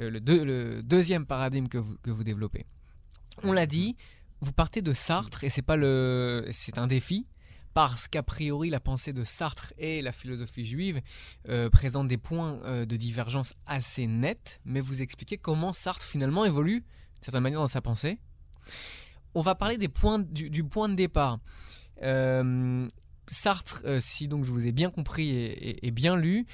euh, 0.00 0.10
le, 0.10 0.20
deux- 0.20 0.44
le 0.44 0.82
deuxième 0.82 1.24
paradigme 1.26 1.66
que 1.68 1.78
vous, 1.78 1.96
que 2.02 2.10
vous 2.10 2.24
développez. 2.24 2.66
On 3.42 3.52
l'a 3.52 3.66
dit, 3.66 3.96
vous 4.40 4.52
partez 4.52 4.82
de 4.82 4.92
Sartre 4.92 5.42
et 5.44 5.48
c'est 5.50 5.62
pas 5.62 5.76
le, 5.76 6.46
c'est 6.52 6.78
un 6.78 6.86
défi 6.86 7.26
parce 7.74 8.06
qu'a 8.06 8.22
priori 8.22 8.70
la 8.70 8.80
pensée 8.80 9.12
de 9.12 9.24
Sartre 9.24 9.74
et 9.78 10.00
la 10.00 10.12
philosophie 10.12 10.64
juive 10.64 11.02
euh, 11.48 11.68
présentent 11.68 12.08
des 12.08 12.16
points 12.16 12.60
euh, 12.62 12.86
de 12.86 12.96
divergence 12.96 13.54
assez 13.66 14.06
nets, 14.06 14.60
mais 14.64 14.80
vous 14.80 15.02
expliquez 15.02 15.36
comment 15.36 15.72
Sartre 15.72 16.06
finalement 16.06 16.44
évolue 16.44 16.80
d'une 16.80 17.22
certaine 17.22 17.42
manière 17.42 17.60
dans 17.60 17.66
sa 17.66 17.82
pensée. 17.82 18.18
On 19.34 19.42
va 19.42 19.56
parler 19.56 19.76
du, 19.76 19.88
point 19.88 20.20
de 20.20 20.94
départ. 20.94 21.40
Euh, 22.02 22.86
Sartre, 23.26 23.82
si 24.00 24.28
donc 24.28 24.44
je 24.44 24.52
vous 24.52 24.66
ai 24.66 24.72
bien 24.72 24.90
compris 24.90 25.30
et, 25.30 25.90
bien 25.90 26.14
lu, 26.14 26.46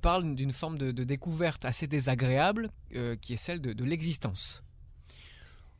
parle 0.00 0.36
d'une 0.36 0.52
forme 0.52 0.78
de, 0.78 0.92
découverte 0.92 1.64
assez 1.64 1.88
désagréable 1.88 2.70
qui 3.20 3.32
est 3.32 3.36
celle 3.36 3.60
de 3.60 3.84
l'existence. 3.84 4.62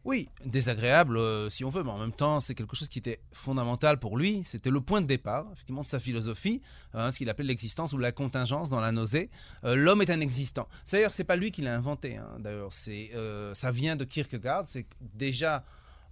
Oui, 0.08 0.26
désagréable 0.43 1.19
euh, 1.19 1.50
si 1.50 1.66
on 1.66 1.69
veut, 1.69 1.82
mais 1.82 1.90
en 1.90 1.99
même 1.99 2.14
temps, 2.14 2.40
c'est 2.40 2.55
quelque 2.55 2.75
chose 2.75 2.88
qui 2.88 2.99
était 2.99 3.20
fondamental 3.31 4.00
pour 4.00 4.16
lui. 4.16 4.43
C'était 4.43 4.70
le 4.70 4.81
point 4.81 5.02
de 5.02 5.06
départ, 5.06 5.44
effectivement, 5.52 5.82
de 5.82 5.87
sa 5.87 5.99
philosophie, 5.99 6.62
hein, 6.94 7.10
ce 7.10 7.19
qu'il 7.19 7.28
appelle 7.28 7.44
l'existence 7.44 7.93
ou 7.93 7.99
la 7.99 8.10
contingence 8.10 8.70
dans 8.70 8.81
la 8.81 8.90
nausée. 8.90 9.28
Euh, 9.64 9.75
L'homme 9.75 10.00
est 10.00 10.08
un 10.08 10.20
existant. 10.20 10.66
D'ailleurs, 10.90 11.12
c'est 11.12 11.25
pas 11.25 11.37
lui 11.37 11.52
qui 11.52 11.60
l'a 11.60 11.76
inventé. 11.76 12.16
hein, 12.16 12.38
D'ailleurs, 12.38 12.70
euh, 12.88 13.52
ça 13.52 13.70
vient 13.70 13.96
de 13.96 14.05
Kierkegaard. 14.05 14.62
C'est 14.66 14.87
déjà 15.12 15.62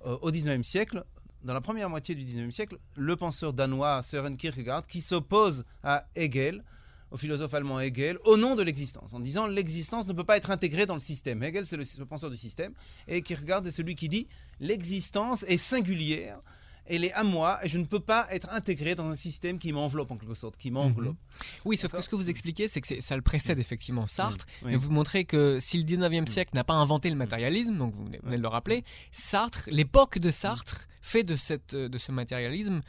euh, 0.04 0.18
au 0.20 0.30
19e 0.30 0.62
siècle, 0.62 1.02
dans 1.42 1.54
la 1.54 1.62
première 1.62 1.88
moitié 1.88 2.14
du 2.14 2.22
19e 2.22 2.50
siècle, 2.50 2.76
le 2.96 3.16
penseur 3.16 3.54
danois 3.54 4.02
Søren 4.02 4.36
Kierkegaard 4.36 4.86
qui 4.86 5.00
s'oppose 5.00 5.64
à 5.82 6.04
Hegel 6.14 6.62
au 7.10 7.16
philosophe 7.16 7.54
allemand 7.54 7.80
Hegel 7.80 8.18
au 8.24 8.36
nom 8.36 8.54
de 8.54 8.62
l'existence, 8.62 9.14
en 9.14 9.20
disant 9.20 9.46
l'existence 9.46 10.06
ne 10.06 10.12
peut 10.12 10.24
pas 10.24 10.36
être 10.36 10.50
intégrée 10.50 10.86
dans 10.86 10.94
le 10.94 11.00
système. 11.00 11.42
Hegel, 11.42 11.66
c'est 11.66 11.76
le, 11.76 12.06
penseur 12.06 12.30
du 12.30 12.36
système, 12.36 12.72
et 13.08 13.22
Kierkegaard 13.22 13.66
est 13.66 13.70
celui 13.70 13.94
qui 13.94 14.08
dit 14.08 14.26
l'existence 14.60 15.44
est 15.44 15.56
singulière, 15.56 16.40
elle 16.88 17.04
est 17.04 17.12
à 17.14 17.24
moi, 17.24 17.58
et 17.64 17.68
je 17.68 17.78
ne 17.78 17.84
peux 17.84 17.98
pas 18.00 18.26
être 18.30 18.48
intégré 18.52 18.94
dans 18.94 19.08
un 19.08 19.16
système 19.16 19.58
qui 19.58 19.72
m'enveloppe 19.72 20.10
en 20.12 20.16
quelque 20.16 20.34
sorte, 20.34 20.56
qui 20.56 20.70
m'englobe. 20.70 21.16
Oui, 21.64 21.76
sauf 21.76 21.90
que 21.92 22.00
ce 22.00 22.08
que 22.08 22.14
vous 22.14 22.28
expliquez, 22.30 22.68
c'est 22.68 22.80
que 22.80 23.00
ça 23.00 23.16
le 23.16 23.22
précède 23.22 23.58
effectivement 23.58 24.06
Sartre, 24.06 24.46
Oui. 24.64 24.72
et 24.74 24.76
vous 24.76 24.90
montrez 24.92 25.24
que 25.24 25.58
si 25.60 25.78
le 25.78 25.84
19e 25.84 26.22
Mm. 26.22 26.26
siècle 26.28 26.50
n'a 26.54 26.62
pas 26.64 26.74
inventé 26.74 27.10
le 27.10 27.16
matérialisme, 27.16 27.76
donc 27.76 27.92
vous 27.94 28.04
venez 28.04 28.20
venez 28.22 28.36
de 28.36 28.42
le 28.42 28.48
rappeler, 28.48 28.84
Sartre, 29.10 29.68
l'époque 29.72 30.18
de 30.18 30.30
Sartre, 30.30 30.86
fait 31.02 31.22
de, 31.24 31.34
cette, 31.36 31.74
de 31.74 31.98
ce 31.98 32.10
matérialisme 32.12 32.82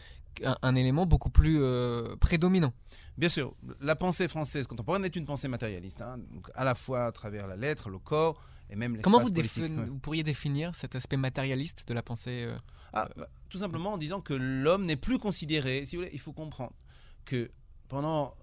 un, 0.43 0.57
un 0.61 0.75
élément 0.75 1.05
beaucoup 1.05 1.29
plus 1.29 1.59
euh, 1.61 2.15
prédominant. 2.17 2.73
Bien 3.17 3.29
sûr, 3.29 3.55
la 3.81 3.95
pensée 3.95 4.27
française 4.27 4.67
contemporaine 4.67 5.03
est 5.05 5.15
une 5.15 5.25
pensée 5.25 5.47
matérialiste, 5.47 6.01
hein, 6.01 6.17
donc 6.31 6.49
à 6.55 6.63
la 6.63 6.75
fois 6.75 7.05
à 7.05 7.11
travers 7.11 7.47
la 7.47 7.55
lettre, 7.55 7.89
le 7.89 7.99
corps, 7.99 8.41
et 8.69 8.75
même 8.75 8.99
Comment 9.01 9.19
vous, 9.19 9.29
ouais. 9.29 9.99
pourriez 10.01 10.23
définir 10.23 10.75
cet 10.75 10.95
aspect 10.95 11.17
matérialiste 11.17 11.87
de 11.87 11.93
la 11.93 12.03
pensée 12.03 12.43
euh, 12.45 12.57
Ah, 12.93 13.07
bah, 13.15 13.27
tout 13.49 13.57
simplement 13.59 13.93
en 13.93 13.97
disant 13.97 14.21
que 14.21 14.33
l'homme 14.33 14.85
n'est 14.85 14.97
plus 14.97 15.17
considéré. 15.19 15.85
Si 15.85 15.95
vous 15.95 16.01
voulez, 16.01 16.13
il 16.13 16.19
faut 16.19 16.33
comprendre 16.33 16.73
que 17.25 17.49
pendant 17.87 18.35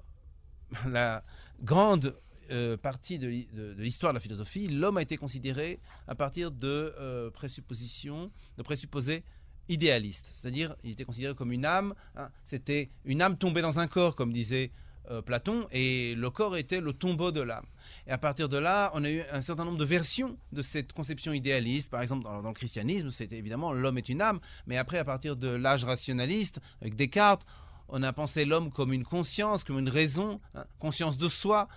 la 0.88 1.22
grande 1.62 2.16
euh, 2.50 2.76
partie 2.76 3.18
de 3.18 3.28
l'hi- 3.28 3.48
de 3.52 3.74
de 3.74 3.82
l'histoire 3.82 4.12
de 4.12 4.16
la 4.16 4.20
philosophie, 4.20 4.66
l'homme 4.68 4.96
a 4.96 5.02
été 5.02 5.16
considéré 5.16 5.78
à 6.08 6.14
partir 6.14 6.50
de 6.50 6.94
euh, 6.98 7.30
présuppositions, 7.30 8.30
de 8.58 8.62
présupposés 8.62 9.24
idéalistes. 9.68 10.26
C'est-à-dire, 10.30 10.74
il 10.84 10.92
était 10.92 11.04
considéré 11.04 11.34
comme 11.34 11.52
une 11.52 11.64
âme. 11.64 11.94
hein. 12.16 12.28
C'était 12.44 12.90
une 13.04 13.22
âme 13.22 13.36
tombée 13.36 13.62
dans 13.62 13.80
un 13.80 13.86
corps, 13.86 14.16
comme 14.16 14.32
disait 14.32 14.70
euh, 15.10 15.20
Platon, 15.20 15.66
et 15.70 16.14
le 16.14 16.30
corps 16.30 16.56
était 16.56 16.80
le 16.80 16.92
tombeau 16.94 17.30
de 17.30 17.40
l'âme. 17.40 17.66
Et 18.06 18.10
à 18.10 18.18
partir 18.18 18.48
de 18.48 18.56
là, 18.56 18.90
on 18.94 19.04
a 19.04 19.10
eu 19.10 19.22
un 19.32 19.42
certain 19.42 19.64
nombre 19.64 19.76
de 19.76 19.84
versions 19.84 20.38
de 20.52 20.62
cette 20.62 20.94
conception 20.94 21.32
idéaliste. 21.32 21.90
Par 21.90 22.00
exemple, 22.00 22.24
dans, 22.24 22.40
le 22.40 22.52
christianisme, 22.54 23.10
c'était 23.10 23.36
évidemment 23.36 23.72
l'homme 23.72 23.98
est 23.98 24.08
une 24.08 24.22
âme. 24.22 24.40
Mais 24.66 24.78
après, 24.78 24.98
à 24.98 25.04
partir 25.04 25.36
de 25.36 25.48
l'âge 25.48 25.84
rationaliste, 25.84 26.60
avec 26.80 26.94
Descartes, 26.94 27.46
on 27.88 28.02
a 28.02 28.12
pensé 28.14 28.46
l'homme 28.46 28.70
comme 28.70 28.94
une 28.94 29.04
conscience, 29.04 29.62
comme 29.62 29.78
une 29.78 29.90
raison, 29.90 30.40
hein, 30.54 30.64
conscience 30.78 31.18
de 31.18 31.28
soi, 31.28 31.68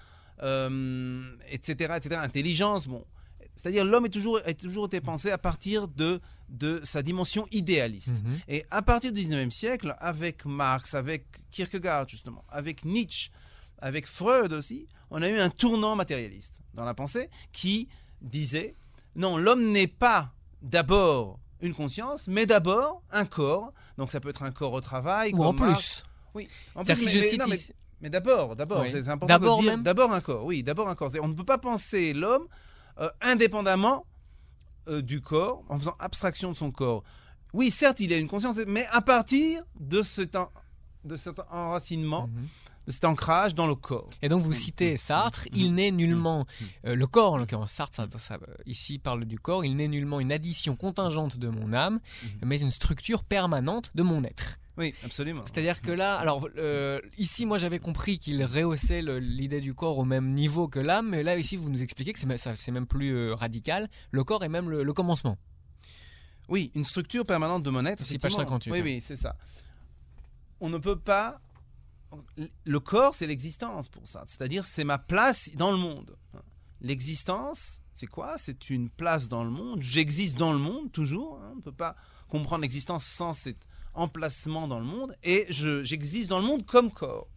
euh, 0.42 1.36
etc., 1.50 1.96
etc., 1.98 2.22
intelligence. 2.24 2.88
Bon, 2.88 3.06
c'est-à-dire 3.58 3.84
l'homme 3.84 4.06
est 4.06 4.10
toujours, 4.10 4.40
a 4.46 4.54
toujours 4.54 4.86
été 4.86 5.02
pensé 5.02 5.30
à 5.32 5.38
partir 5.38 5.88
de, 5.88 6.22
de 6.50 6.80
sa 6.84 7.02
dimension 7.02 7.46
idéaliste. 7.52 8.24
mhm. 8.24 8.40
Et 8.48 8.66
à 8.72 8.82
partir 8.82 9.12
du 9.12 9.22
19e 9.22 9.50
siècle, 9.52 9.96
avec 10.00 10.46
Marx, 10.46 10.94
avec 10.94 11.26
Kierkegaard 11.52 12.08
justement, 12.08 12.46
avec 12.50 12.86
Nietzsche, 12.86 13.30
avec 13.80 14.08
Freud 14.08 14.54
aussi, 14.54 14.88
on 15.12 15.22
a 15.22 15.30
eu 15.30 15.40
un 15.40 15.50
tournant 15.50 15.96
matérialiste 15.96 16.62
dans 16.74 16.86
la 16.86 16.94
pensée 16.94 17.30
qui 17.52 17.88
disait 18.22 18.76
non, 19.16 19.38
l'homme 19.38 19.72
n'est 19.72 19.88
pas 19.88 20.32
d'abord 20.62 21.40
une 21.62 21.74
conscience, 21.74 22.28
mais 22.28 22.46
d'abord 22.46 23.02
un 23.12 23.26
corps. 23.26 23.74
Donc 23.98 24.12
ça 24.12 24.20
peut 24.20 24.30
être 24.30 24.44
un 24.44 24.52
corps 24.52 24.74
au 24.74 24.82
travail. 24.82 25.34
Ou 25.34 25.44
en 25.44 25.54
Marx. 25.54 26.04
plus. 26.04 26.04
Oui, 26.36 26.48
en 26.76 26.84
plus, 26.84 26.96
si 26.96 27.06
mais- 27.06 27.12
je 27.12 27.18
mais- 27.20 27.24
cite 27.24 27.40
non, 27.40 27.48
mais- 28.02 28.10
d'abord, 28.12 28.56
d'abord, 28.56 28.82
Oui. 28.82 28.90
c'est 28.92 29.08
important 29.08 29.26
D'abord 29.34 29.58
de 29.58 29.64
dire 29.64 29.78
d'abord 29.80 30.12
un 30.12 30.22
corps. 30.22 30.46
Oui, 30.46 30.62
d'abord 30.62 30.88
un 30.88 30.94
corps. 30.96 31.12
On 31.22 31.28
ne 31.28 31.34
peut 31.34 31.44
pas 31.46 31.58
penser 31.58 32.14
l'homme 32.14 32.48
euh, 33.00 33.10
indépendamment 33.22 34.06
euh, 34.88 35.02
du 35.02 35.22
corps, 35.22 35.64
en 35.70 35.78
faisant 35.78 35.96
abstraction 36.00 36.50
de 36.52 36.56
son 36.56 36.72
corps. 36.72 37.04
Oui, 37.54 37.72
certes, 37.72 38.00
il 38.00 38.14
a 38.14 38.18
une 38.18 38.28
conscience, 38.28 38.58
mais 38.68 38.86
à 38.92 39.02
partir 39.02 39.64
de 39.80 40.02
cet, 40.02 40.36
en- 40.36 40.52
de 41.04 41.16
cet 41.16 41.40
enracinement, 41.52 42.28
Mhm. 42.28 42.48
de 42.88 42.92
cet 42.92 43.04
ancrage 43.06 43.54
dans 43.54 43.68
le 43.68 43.76
corps. 43.76 44.10
Et 44.22 44.30
donc 44.30 44.44
vous 44.44 44.54
citez 44.54 44.96
Sartre, 44.96 45.46
il 45.54 45.74
n'est 45.74 45.92
nullement, 45.92 46.46
euh, 46.86 46.96
le 46.96 47.06
corps 47.08 47.34
en 47.34 47.38
l'occurrence, 47.38 47.72
Sartre 47.72 47.96
ça- 47.96 48.08
ça, 48.18 48.38
ici 48.66 48.98
parle 48.98 49.26
du 49.26 49.38
corps, 49.40 49.66
il 49.66 49.76
n'est 49.76 49.90
nullement 49.90 50.22
une 50.22 50.32
addition 50.32 50.76
contingente 50.78 51.38
de 51.38 51.50
mon 51.50 51.74
âme, 51.74 52.00
mais 52.46 52.60
une 52.62 52.72
structure 52.72 53.24
permanente 53.26 53.92
de 53.96 54.04
mon 54.04 54.24
être. 54.24 54.58
Oui, 54.78 54.94
absolument. 55.04 55.42
C'est-à-dire 55.46 55.82
que 55.82 55.92
là, 55.92 56.18
alors 56.18 56.48
euh, 56.58 57.00
ici 57.18 57.46
moi 57.46 57.58
j'avais 57.58 57.80
compris 57.80 58.20
qu'il 58.20 58.44
rehaussait 58.44 59.02
l'idée 59.02 59.60
du 59.62 59.74
corps 59.74 59.98
au 59.98 60.06
même 60.06 60.34
niveau 60.34 60.68
que 60.68 60.80
l'âme, 60.80 61.10
mais 61.10 61.24
là 61.24 61.36
ici 61.38 61.58
vous 61.58 61.70
nous 61.70 61.82
expliquez 61.82 62.14
que 62.14 62.20
c'est 62.20 62.28
même- 62.28 62.38
c'est 62.38 62.72
plus 62.86 63.16
euh, 63.16 63.34
radical, 63.34 63.90
le 64.12 64.24
corps 64.24 64.44
est 64.44 64.50
même 64.50 64.70
le, 64.70 64.84
le 64.84 64.94
commencement. 64.94 65.38
Oui, 66.50 66.72
une 66.76 66.86
structure 66.86 67.26
permanente 67.26 67.64
de 67.64 67.70
mon 67.70 67.86
être. 67.86 68.02
Ici, 68.04 68.20
page 68.20 68.32
effectivement. 68.34 68.60
58, 68.60 68.72
Oui, 68.72 68.80
hein. 68.80 68.82
oui, 68.86 69.02
c'est 69.02 69.16
ça. 69.18 69.36
On 70.62 70.70
ne 70.70 70.78
peut 70.78 70.98
pas. 70.98 71.42
Le 72.66 72.80
corps, 72.80 73.14
c'est 73.16 73.28
l'existence 73.28 73.90
pour 73.90 74.08
ça. 74.08 74.24
C'est-à-dire, 74.28 74.64
c'est 74.64 74.86
ma 74.86 74.98
place 74.98 75.50
dans 75.56 75.72
le 75.72 75.78
monde. 75.78 76.16
L'existence, 76.80 77.82
c'est 77.94 78.08
quoi? 78.08 78.38
C'est 78.38 78.70
une 78.70 78.90
place 78.90 79.28
dans 79.28 79.44
le 79.44 79.50
monde. 79.50 79.82
J'existe 79.82 80.38
dans 80.38 80.54
le 80.54 80.60
monde, 80.60 80.92
toujours. 80.92 81.42
hein. 81.42 81.50
On 81.52 81.56
ne 81.58 81.62
peut 81.62 81.72
pas 81.74 81.96
comprendre 82.30 82.62
l'existence 82.62 83.06
sans 83.06 83.34
cet 83.34 83.58
emplacement 83.98 84.68
dans 84.68 84.80
le 84.80 84.86
monde. 84.86 85.16
Et 85.24 85.46
je- 85.50 85.84
j'existe 85.84 86.30
dans 86.30 86.40
le 86.40 86.46
monde 86.46 86.66
comme 86.66 86.92
corps. 86.92 87.28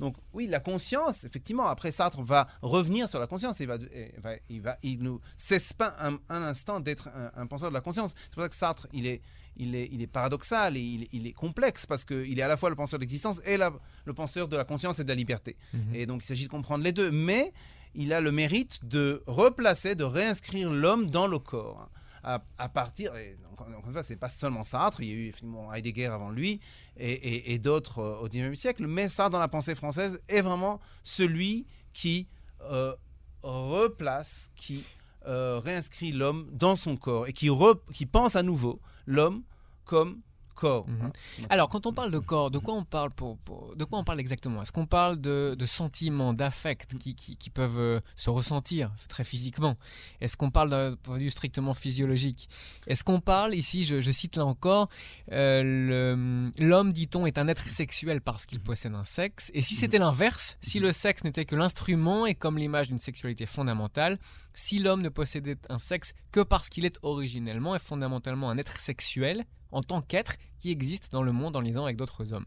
Donc 0.00 0.16
oui, 0.32 0.48
la 0.48 0.58
conscience, 0.58 1.22
effectivement, 1.24 1.66
après 1.68 1.92
Sartre 1.92 2.20
va 2.22 2.48
revenir 2.62 3.08
sur 3.08 3.20
la 3.20 3.28
conscience, 3.28 3.60
il 3.60 3.68
va, 3.68 3.76
il 3.76 4.20
va, 4.20 4.30
il 4.48 4.60
va, 4.60 4.76
il 4.82 5.00
ne 5.02 5.12
cesse 5.36 5.72
pas 5.72 5.94
un, 6.00 6.18
un 6.28 6.42
instant 6.42 6.80
d'être 6.80 7.08
un, 7.14 7.30
un 7.42 7.46
penseur 7.46 7.68
de 7.68 7.74
la 7.74 7.80
conscience. 7.80 8.12
C'est 8.24 8.34
pour 8.34 8.42
ça 8.42 8.48
que 8.48 8.56
Sartre, 8.56 8.88
il 8.92 9.06
est, 9.06 9.20
il 9.56 9.76
est, 9.76 9.88
il 9.92 10.02
est 10.02 10.08
paradoxal 10.08 10.76
et 10.76 10.80
il, 10.80 11.06
il 11.12 11.28
est 11.28 11.32
complexe 11.32 11.86
parce 11.86 12.04
qu'il 12.04 12.36
est 12.36 12.42
à 12.42 12.48
la 12.48 12.56
fois 12.56 12.70
le 12.70 12.74
penseur 12.76 12.98
de 12.98 13.04
l'existence 13.04 13.40
et 13.44 13.56
la- 13.56 13.72
le 14.04 14.12
penseur 14.14 14.48
de 14.48 14.56
la 14.56 14.64
conscience 14.64 14.98
et 14.98 15.04
de 15.04 15.08
la 15.08 15.14
liberté. 15.14 15.56
Et 15.94 16.06
donc 16.06 16.24
il 16.24 16.26
s'agit 16.26 16.46
de 16.46 16.50
comprendre 16.50 16.82
les 16.82 16.90
deux, 16.92 17.12
mais 17.12 17.52
il 17.94 18.12
a 18.12 18.20
le 18.20 18.32
mérite 18.32 18.84
de 18.84 19.22
replacer, 19.28 19.94
de 19.94 20.02
réinscrire 20.02 20.72
l'homme 20.72 21.08
dans 21.08 21.28
le 21.28 21.38
corps. 21.38 21.88
À, 22.26 22.68
partir, 22.70 23.14
et 23.16 23.36
encore 23.52 23.68
une 23.68 23.92
fois, 23.92 24.02
c'est 24.02 24.16
pas 24.16 24.30
seulement 24.30 24.64
Sartre, 24.64 25.02
il 25.02 25.08
y 25.08 25.12
a 25.12 25.14
eu 25.14 25.28
effectivement 25.28 25.70
Heidegger 25.74 26.06
avant 26.06 26.30
lui 26.30 26.58
et, 26.96 27.58
d'autres 27.58 27.98
euh, 27.98 28.20
au 28.20 28.28
XIXe 28.28 28.58
siècle, 28.58 28.86
mais 28.86 29.10
Sartre 29.10 29.32
dans 29.32 29.38
la 29.38 29.48
pensée 29.48 29.74
française 29.74 30.22
est 30.26 30.40
vraiment 30.40 30.80
celui 31.02 31.66
qui 31.92 32.26
euh, 32.62 32.94
replace, 33.42 34.50
qui 34.56 34.84
euh, 35.26 35.58
réinscrit 35.58 36.12
l'homme 36.12 36.48
dans 36.50 36.76
son 36.76 36.96
corps 36.96 37.26
et 37.26 37.34
qui 37.34 38.06
pense 38.06 38.36
à 38.36 38.42
nouveau 38.42 38.80
l'homme 39.06 39.42
comme 39.84 40.22
corps. 40.54 40.88
Mhm. 40.88 40.98
hein. 41.06 41.12
Alors, 41.50 41.68
quand 41.68 41.86
on 41.86 41.92
parle 41.92 42.10
de 42.10 42.18
corps, 42.18 42.50
de 42.50 42.58
quoi 42.58 42.74
on 42.74 42.84
parle 42.84 43.10
pour, 43.10 43.36
pour- 43.38 43.76
de 43.76 43.84
quoi 43.84 43.98
on 43.98 44.04
parle 44.04 44.20
exactement? 44.20 44.62
Est-ce 44.62 44.72
qu'on 44.72 44.86
parle 44.86 45.20
de, 45.20 45.54
de 45.58 45.66
sentiments, 45.66 46.32
d'affects 46.32 46.86
qui, 46.98 47.14
qui- 47.14 47.36
qui 47.36 47.50
peuvent 47.50 47.78
euh, 47.78 48.00
se 48.16 48.30
ressentir 48.30 48.90
très 49.08 49.24
physiquement? 49.24 49.76
Est-ce 50.20 50.36
qu'on 50.36 50.50
parle 50.50 50.70
d'un 50.70 50.96
point 50.96 51.16
de 51.18 51.22
vue 51.22 51.30
strictement 51.30 51.74
physiologique? 51.74 52.48
Est-ce 52.86 53.04
qu'on 53.04 53.20
parle 53.20 53.54
ici, 53.54 53.84
je, 53.84 54.00
je 54.00 54.10
cite 54.10 54.36
là 54.36 54.46
encore, 54.46 54.88
euh, 55.32 55.62
le- 55.62 56.52
l'homme, 56.64 56.92
dit-on, 56.92 57.26
est 57.26 57.38
un 57.38 57.48
être 57.48 57.68
sexuel 57.68 58.20
parce 58.20 58.46
qu'il 58.46 58.60
possède 58.60 58.94
un 58.94 59.04
sexe. 59.04 59.50
Et 59.54 59.62
si 59.62 59.74
c'était 59.74 59.98
l'inverse, 59.98 60.56
si 60.62 60.78
le 60.80 60.92
sexe 60.92 61.24
n'était 61.24 61.44
que 61.44 61.56
l'instrument 61.56 62.26
et 62.26 62.34
comme 62.34 62.58
l'image 62.58 62.88
d'une 62.88 62.98
sexualité 62.98 63.46
fondamentale, 63.46 64.18
si 64.54 64.78
l'homme 64.78 65.02
ne 65.02 65.08
possédait 65.08 65.56
un 65.68 65.78
sexe 65.78 66.14
que 66.30 66.40
parce 66.40 66.68
qu'il 66.68 66.84
est 66.84 66.98
originellement 67.02 67.74
et 67.74 67.78
fondamentalement 67.78 68.50
un 68.50 68.58
être 68.58 68.80
sexuel, 68.80 69.44
en 69.74 69.82
tant 69.82 70.00
qu'être 70.00 70.36
qui 70.58 70.70
existe 70.70 71.12
dans 71.12 71.22
le 71.22 71.32
monde 71.32 71.56
en 71.56 71.60
liaison 71.60 71.84
avec 71.84 71.96
d'autres 71.96 72.32
hommes. 72.32 72.46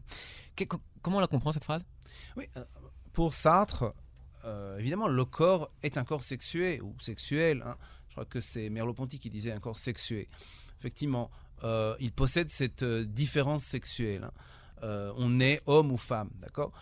Comment 1.02 1.18
on 1.18 1.20
la 1.20 1.28
comprend 1.28 1.52
cette 1.52 1.64
phrase? 1.64 1.84
Oui, 2.36 2.46
euh, 2.56 2.64
pour 3.12 3.32
Sartre, 3.32 3.94
euh, 4.44 4.78
évidemment, 4.78 5.08
le 5.08 5.24
corps 5.24 5.70
est 5.82 5.96
un 5.98 6.04
corps 6.04 6.22
sexué 6.22 6.80
ou 6.80 6.96
sexuel. 6.98 7.62
hein. 7.64 7.76
Je 8.08 8.14
crois 8.14 8.24
que 8.24 8.40
c'est 8.40 8.70
Merleau-Ponty 8.70 9.20
qui 9.20 9.30
disait 9.30 9.52
un 9.52 9.60
corps 9.60 9.76
sexué. 9.76 10.28
Effectivement, 10.80 11.30
euh, 11.62 11.94
il 12.00 12.12
possède 12.12 12.48
cette 12.48 12.84
différence 12.84 13.62
sexuelle. 13.62 14.24
hein. 14.24 14.32
On 15.16 15.38
est 15.40 15.60
homme 15.66 15.92
ou 15.92 15.96
femme, 15.96 16.30
d'accord? 16.36 16.72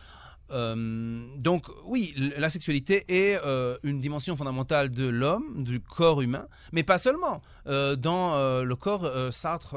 Euh, 0.51 1.27
donc 1.39 1.67
oui, 1.85 2.15
la 2.37 2.51
sexualité 2.51 3.05
est 3.09 3.41
euh, 3.45 3.77
une 3.83 3.99
dimension 3.99 4.37
fondamentale 4.37 4.91
de 4.91 5.07
l'homme, 5.07 5.65
du 5.65 5.81
corps 5.81 6.23
humain, 6.23 6.47
mais 6.73 6.83
pas 6.83 6.99
seulement. 6.99 7.43
Euh, 7.67 7.97
dans 7.97 8.37
le 8.63 8.77
corps, 8.77 9.11
Sartre 9.33 9.77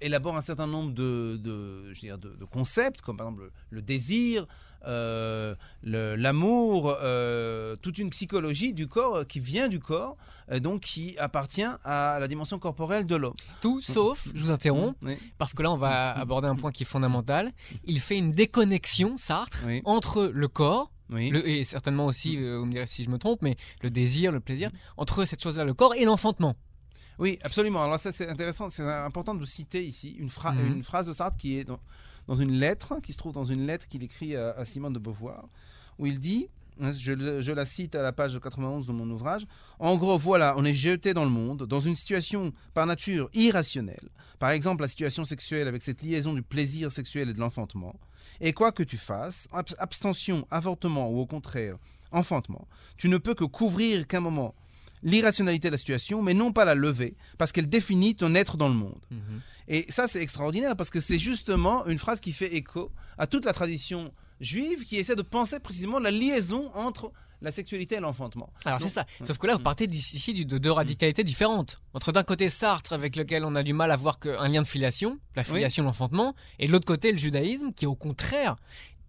élabore 0.00 0.36
un 0.36 0.40
certain 0.40 0.66
nombre 0.66 0.92
de, 0.92 1.92
concepts, 2.50 3.00
comme 3.00 3.16
par 3.16 3.28
exemple 3.28 3.50
le, 3.70 3.76
le 3.78 3.82
désir, 3.82 4.46
euh, 4.86 5.54
l'amour, 6.16 6.96
euh, 7.02 7.74
toute 7.82 7.98
une 7.98 8.10
psychologie 8.10 8.72
du 8.74 8.86
corps 8.88 9.16
euh, 9.16 9.24
qui 9.24 9.40
vient 9.40 9.68
du 9.68 9.80
corps, 9.80 10.16
donc 10.62 10.80
qui 10.82 11.16
appartient 11.18 11.64
à 11.84 12.18
la 12.20 12.28
dimension 12.28 12.58
corporelle 12.58 13.04
de 13.06 13.16
l'homme. 13.16 13.34
Tout 13.60 13.80
sauf, 13.80 14.28
je 14.34 14.42
vous 14.44 14.50
interromps, 14.50 14.96
Oui, 15.02 15.16
parce 15.36 15.52
que 15.54 15.62
là 15.62 15.70
on 15.70 15.76
va 15.76 16.12
aborder 16.12 16.48
un 16.48 16.56
point 16.56 16.72
qui 16.72 16.84
est 16.84 16.86
fondamental. 16.86 17.52
Il 17.84 18.00
fait 18.00 18.16
une 18.16 18.30
déconnexion, 18.30 19.16
Sartre, 19.16 19.64
Oui. 19.66 19.82
entre 19.84 20.30
le 20.32 20.48
corps, 20.48 20.90
oui. 21.10 21.30
le- 21.30 21.46
et 21.48 21.64
certainement 21.64 22.06
aussi, 22.06 22.36
euh, 22.38 22.58
vous 22.58 22.66
me 22.66 22.72
direz 22.72 22.86
si 22.86 23.04
je 23.04 23.10
me 23.10 23.18
trompe, 23.18 23.42
mais 23.42 23.56
le 23.82 23.90
désir, 23.90 24.32
le 24.32 24.40
plaisir, 24.40 24.70
entre 24.96 25.24
cette 25.24 25.42
chose-là, 25.42 25.64
le 25.64 25.74
corps 25.74 25.94
et 25.94 26.04
l'enfantement. 26.04 26.54
Oui, 27.18 27.38
absolument. 27.42 27.82
Alors 27.82 27.98
ça, 27.98 28.12
c'est 28.12 28.28
intéressant. 28.28 28.68
C'est 28.70 28.84
important 28.84 29.34
de 29.34 29.44
citer 29.44 29.84
ici 29.84 30.10
une, 30.20 30.28
phra- 30.28 30.54
une 30.56 30.84
phrase 30.84 31.04
de 31.06 31.12
Sartre 31.12 31.36
qui 31.36 31.58
est 31.58 31.68
dans, 32.28 32.36
une 32.36 32.52
lettre, 32.52 33.00
qui 33.02 33.12
se 33.12 33.18
trouve 33.18 33.32
dans 33.32 33.44
une 33.44 33.66
lettre 33.66 33.88
qu'il 33.88 34.02
écrit 34.04 34.36
à, 34.36 34.64
Simone 34.64 34.92
de 34.92 34.98
Beauvoir, 34.98 35.48
où 35.98 36.06
il 36.06 36.20
dit, 36.20 36.46
hein, 36.80 36.92
je, 36.92 37.52
la 37.52 37.64
cite 37.64 37.94
à 37.94 38.02
la 38.02 38.12
page 38.12 38.38
91 38.38 38.86
de 38.86 38.92
mon 38.92 39.10
ouvrage, 39.10 39.46
en 39.80 39.96
gros, 39.96 40.16
voilà, 40.16 40.54
on 40.56 40.64
est 40.64 40.74
jeté 40.74 41.14
dans 41.14 41.24
le 41.24 41.30
monde, 41.30 41.66
dans 41.66 41.80
une 41.80 41.96
situation 41.96 42.52
par 42.74 42.86
nature 42.86 43.28
irrationnelle. 43.34 44.08
Par 44.38 44.50
exemple, 44.50 44.82
la 44.82 44.88
situation 44.88 45.24
sexuelle 45.24 45.66
avec 45.66 45.82
cette 45.82 46.02
liaison 46.02 46.34
du 46.34 46.42
plaisir 46.42 46.90
sexuel 46.92 47.30
et 47.30 47.32
de 47.32 47.40
l'enfantement. 47.40 47.96
Et 48.40 48.52
quoi 48.52 48.70
que 48.70 48.84
tu 48.84 48.96
fasses, 48.96 49.48
ab- 49.50 49.66
abstention, 49.78 50.46
avortement 50.50 51.10
ou 51.10 51.18
au 51.18 51.26
contraire, 51.26 51.76
enfantement, 52.12 52.68
tu 52.96 53.08
ne 53.08 53.18
peux 53.18 53.34
que 53.34 53.44
couvrir 53.44 54.06
qu'un 54.06 54.20
moment 54.20 54.54
l'irrationalité 55.02 55.68
de 55.68 55.72
la 55.72 55.78
situation, 55.78 56.22
mais 56.22 56.34
non 56.34 56.52
pas 56.52 56.64
la 56.64 56.74
lever, 56.74 57.16
parce 57.38 57.52
qu'elle 57.52 57.68
définit 57.68 58.16
ton 58.16 58.34
être 58.34 58.56
dans 58.56 58.68
le 58.68 58.74
monde. 58.74 59.00
Et 59.68 59.86
ça, 59.90 60.08
c'est 60.08 60.22
extraordinaire, 60.22 60.74
parce 60.76 60.90
que 60.90 60.98
c'est 60.98 61.18
justement 61.18 61.86
une 61.86 61.98
phrase 61.98 62.20
qui 62.20 62.32
fait 62.32 62.54
écho 62.54 62.90
à 63.18 63.26
toute 63.26 63.44
la 63.44 63.52
tradition 63.52 64.12
juive 64.40 64.84
qui 64.84 64.96
essaie 64.96 65.16
de 65.16 65.22
penser 65.22 65.60
précisément 65.60 65.98
la 65.98 66.10
liaison 66.10 66.70
entre 66.74 67.12
la 67.40 67.52
sexualité 67.52 67.96
et 67.96 68.00
l'enfantement. 68.00 68.50
Alors 68.64 68.80
c'est 68.80 68.88
ça. 68.88 69.06
Sauf 69.22 69.38
que 69.38 69.46
là, 69.46 69.54
vous 69.54 69.62
partez 69.62 69.86
d'ici 69.86 70.44
de 70.44 70.58
deux 70.58 70.72
radicalités 70.72 71.22
différentes. 71.22 71.80
Entre 71.94 72.10
d'un 72.10 72.24
côté 72.24 72.48
Sartre, 72.48 72.92
avec 72.92 73.14
lequel 73.14 73.44
on 73.44 73.54
a 73.54 73.62
du 73.62 73.72
mal 73.72 73.90
à 73.90 73.96
voir 73.96 74.18
qu'un 74.18 74.48
lien 74.48 74.62
de 74.62 74.66
filiation, 74.66 75.20
la 75.36 75.44
filiation, 75.44 75.84
l'enfantement, 75.84 76.34
et 76.58 76.66
de 76.66 76.72
l'autre 76.72 76.86
côté 76.86 77.12
le 77.12 77.18
judaïsme, 77.18 77.72
qui 77.72 77.86
au 77.86 77.94
contraire. 77.94 78.56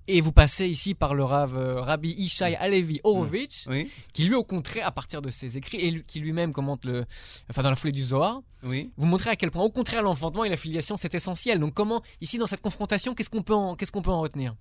Et 0.08 0.22
vous 0.22 0.32
passez 0.32 0.68
ici 0.68 0.96
par 0.96 1.14
le 1.14 1.24
Rav, 1.24 1.56
euh, 1.56 1.82
Rabbi 1.82 2.10
Ishai 2.18 2.56
Alevi 2.56 3.00
Horowitz, 3.04 3.66
Oui, 3.70 3.92
qui 4.12 4.24
lui, 4.24 4.34
au 4.34 4.44
contraire, 4.44 4.88
à 4.88 4.92
partir 4.92 5.22
de 5.22 5.30
ses 5.30 5.56
écrits, 5.58 5.78
et 5.78 5.92
lui- 5.92 6.04
qui 6.04 6.20
lui-même 6.20 6.52
commente 6.52 6.84
le, 6.86 7.06
enfin 7.50 7.62
dans 7.62 7.70
la 7.70 7.76
foulée 7.76 7.92
du 7.94 8.04
Zohar, 8.04 8.42
oui. 8.64 8.90
vous 8.98 9.06
montrez 9.06 9.30
à 9.30 9.36
quel 9.36 9.52
point, 9.52 9.64
au 9.64 9.70
contraire, 9.70 10.02
l'enfantement 10.02 10.44
et 10.46 10.50
la 10.50 10.58
filiation, 10.58 10.98
c'est 10.98 11.14
essentiel. 11.14 11.60
Donc 11.60 11.76
comment, 11.76 12.02
ici, 12.22 12.40
dans 12.40 12.48
cette 12.48 12.62
confrontation, 12.62 13.14
qu'est-ce 13.14 13.30
qu'on 13.30 13.44
peut, 13.44 13.54
en- 13.54 13.76
qu'est-ce 13.76 13.92
qu'on 13.92 14.02
peut 14.02 14.10
en 14.12 14.22
retenir? 14.22 14.56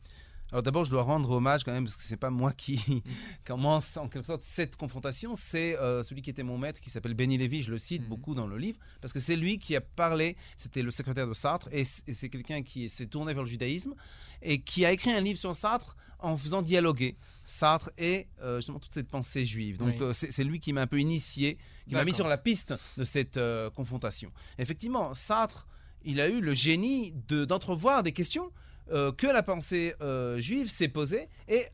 Alors 0.51 0.63
d'abord, 0.63 0.87
je 0.87 0.91
dois 0.91 1.03
rendre 1.03 1.31
hommage 1.31 1.63
quand 1.63 1.73
même, 1.73 1.85
parce 1.85 1.97
que 1.97 2.03
c'est 2.03 2.17
pas 2.17 2.31
moi 2.31 2.53
qui 2.53 2.81
commence 3.45 3.99
en 3.99 4.09
quelque 4.09 4.27
sorte 4.27 4.41
cette 4.41 4.77
confrontation, 4.77 5.35
c'est 5.35 5.77
euh, 5.79 6.03
celui 6.03 6.23
qui 6.23 6.31
était 6.31 6.43
mon 6.43 6.57
maître, 6.57 6.81
qui 6.81 6.89
s'appelle 6.89 7.13
Benny 7.13 7.37
Lévy, 7.37 7.61
je 7.61 7.71
le 7.71 7.77
cite 7.77 8.03
Mhm. 8.03 8.09
beaucoup 8.09 8.35
dans 8.35 8.47
le 8.47 8.57
livre, 8.57 8.79
parce 9.03 9.13
que 9.13 9.21
c'est 9.21 9.37
lui 9.37 9.59
qui 9.59 9.77
a 9.77 9.83
parlé, 9.83 10.37
c'était 10.57 10.83
le 10.83 10.91
secrétaire 10.91 11.27
de 11.29 11.35
Sartre, 11.35 11.69
et 11.71 11.85
c'est 11.85 12.31
quelqu'un 12.31 12.63
qui 12.63 12.89
s'est 12.89 13.07
tourné 13.09 13.35
vers 13.35 13.43
le 13.43 13.49
judaïsme, 13.49 13.95
et 14.41 14.61
qui 14.63 14.87
a 14.87 14.93
écrit 14.93 15.11
un 15.11 15.21
livre 15.21 15.39
sur 15.39 15.55
Sartre 15.55 15.97
en 16.21 16.35
faisant 16.37 16.63
dialoguer 16.63 17.17
Sartre 17.45 17.91
et 17.99 18.27
euh, 18.41 18.57
justement 18.57 18.79
toute 18.79 18.93
cette 18.93 19.09
pensée 19.09 19.45
juive. 19.45 19.77
Donc 19.77 19.97
Oui. 19.97 20.03
euh, 20.03 20.13
c'est 20.15 20.45
lui 20.45 20.61
qui 20.61 20.73
m'a 20.73 20.81
un 20.83 20.87
peu 20.87 20.99
initié, 20.99 21.59
qui 21.87 21.95
m'a 21.95 22.05
mis 22.05 22.15
sur 22.15 22.27
la 22.27 22.39
piste 22.39 22.75
de 22.97 23.05
cette 23.05 23.39
confrontation. 23.75 24.33
Effectivement, 24.59 25.13
Sartre, 25.13 25.67
il 26.05 26.21
a 26.23 26.29
eu 26.29 26.41
le 26.41 26.55
génie 26.55 27.13
de- 27.29 27.45
d'entrevoir 27.45 28.03
des 28.03 28.13
questions 28.13 28.51
euh, 28.91 29.13
que 29.13 29.27
la 29.27 29.43
pensée 29.43 29.95
euh, 30.01 30.39
juive 30.41 30.69
s'est 30.69 30.89
posée 30.89 31.29
et 31.49 31.67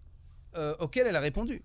euh, 0.57 0.75
auxquelles 0.79 1.07
elle 1.07 1.17
a 1.17 1.21
répondu. 1.21 1.63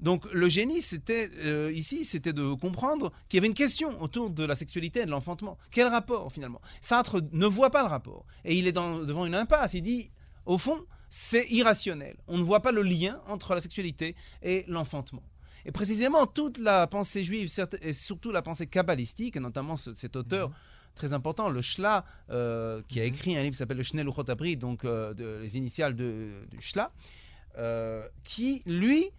Donc 0.00 0.32
le 0.32 0.48
génie, 0.48 0.80
c'était 0.80 1.28
euh, 1.44 1.70
ici, 1.74 2.04
c'était 2.04 2.32
de 2.32 2.54
comprendre 2.54 3.12
qu'il 3.28 3.36
y 3.36 3.40
avait 3.40 3.48
une 3.48 3.54
question 3.54 4.00
autour 4.02 4.30
de 4.30 4.44
la 4.44 4.54
sexualité 4.54 5.00
et 5.00 5.04
de 5.04 5.10
l'enfantement. 5.10 5.58
Quel 5.70 5.88
rapport 5.88 6.32
finalement? 6.32 6.60
Sartre 6.80 7.20
ne 7.32 7.46
voit 7.46 7.70
pas 7.70 7.82
le 7.82 7.88
rapport 7.88 8.24
et 8.44 8.56
il 8.56 8.66
est 8.66 8.72
devant 8.72 9.26
une 9.26 9.34
impasse. 9.34 9.74
Il 9.74 9.82
dit, 9.82 10.10
au 10.46 10.56
fond, 10.56 10.86
c'est 11.10 11.46
irrationnel. 11.50 12.16
On 12.28 12.38
ne 12.38 12.42
voit 12.42 12.60
pas 12.60 12.72
le 12.72 12.82
lien 12.82 13.20
entre 13.26 13.54
la 13.54 13.60
sexualité 13.60 14.16
et 14.42 14.64
l'enfantement. 14.68 15.22
Et 15.66 15.72
précisément, 15.72 16.26
toute 16.26 16.56
la 16.56 16.86
pensée 16.86 17.22
juive, 17.22 17.52
et 17.82 17.92
surtout 17.92 18.30
la 18.30 18.40
pensée 18.40 18.66
kabbalistique, 18.66 19.36
notamment 19.36 19.76
cet 19.76 20.16
auteur 20.16 20.48
mhm. 20.48 20.54
Très 21.00 21.14
important, 21.14 21.48
le 21.48 21.62
Shla, 21.62 22.04
euh, 22.28 22.82
qui 22.88 23.00
a 23.00 23.02
mhm. 23.02 23.08
écrit 23.08 23.36
un 23.36 23.40
livre 23.42 23.52
qui 23.52 23.58
s'appelle 23.58 23.78
le 23.78 23.82
Shnel 23.82 24.08
Abri, 24.28 24.56
donc 24.56 24.84
euh, 24.84 25.40
les 25.40 25.56
initiales 25.56 25.96
de, 25.96 26.42
du 26.50 26.60
Shla, 26.60 26.92
euh, 27.58 28.06
qui, 28.22 28.62
lui, 28.66 29.10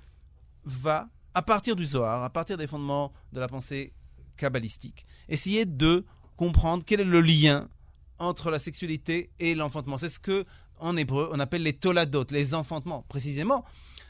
va, 0.63 1.09
à 1.33 1.41
partir 1.41 1.75
du 1.75 1.85
Zohar, 1.85 2.23
à 2.23 2.29
partir 2.29 2.57
des 2.57 2.67
fondements 2.67 3.11
de 3.33 3.39
la 3.39 3.47
pensée 3.47 3.93
kabbalistique, 4.37 5.05
essayer 5.27 5.65
de 5.65 6.05
comprendre 6.37 6.83
quel 6.85 6.99
est 7.01 7.03
le 7.03 7.21
lien 7.21 7.67
entre 8.19 8.51
la 8.51 8.59
sexualité 8.59 9.31
et 9.39 9.55
l'enfantement. 9.55 9.97
C'est 9.97 10.09
ce 10.09 10.19
que 10.19 10.45
en 10.77 10.95
hébreu 10.97 11.29
on 11.31 11.39
appelle 11.39 11.63
les 11.63 11.73
toladot, 11.73 12.25
les 12.31 12.53
enfantements. 12.53 13.05
Précisément, 13.09 13.65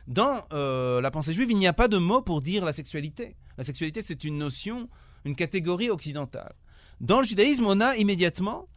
dans 0.08 0.42
euh, 0.51 1.00
la 1.00 1.12
pensée 1.12 1.32
juive, 1.34 1.51
il 1.51 1.58
n'y 1.58 1.68
a 1.68 1.74
pas 1.74 1.88
de 1.88 1.98
mot 1.98 2.22
pour 2.22 2.42
dire 2.42 2.66
la 2.66 2.74
sexualité. 2.74 3.36
La 3.58 3.63
sexualité, 3.63 4.01
c'est 4.01 4.24
une 4.24 4.38
notion, 4.38 4.90
une 5.25 5.36
catégorie 5.36 5.90
occidentale. 5.90 6.54
Dans 7.01 7.20
le 7.20 7.25
judaïsme, 7.25 7.65
on 7.65 7.81
a 7.81 7.96
immédiatement 7.98 8.67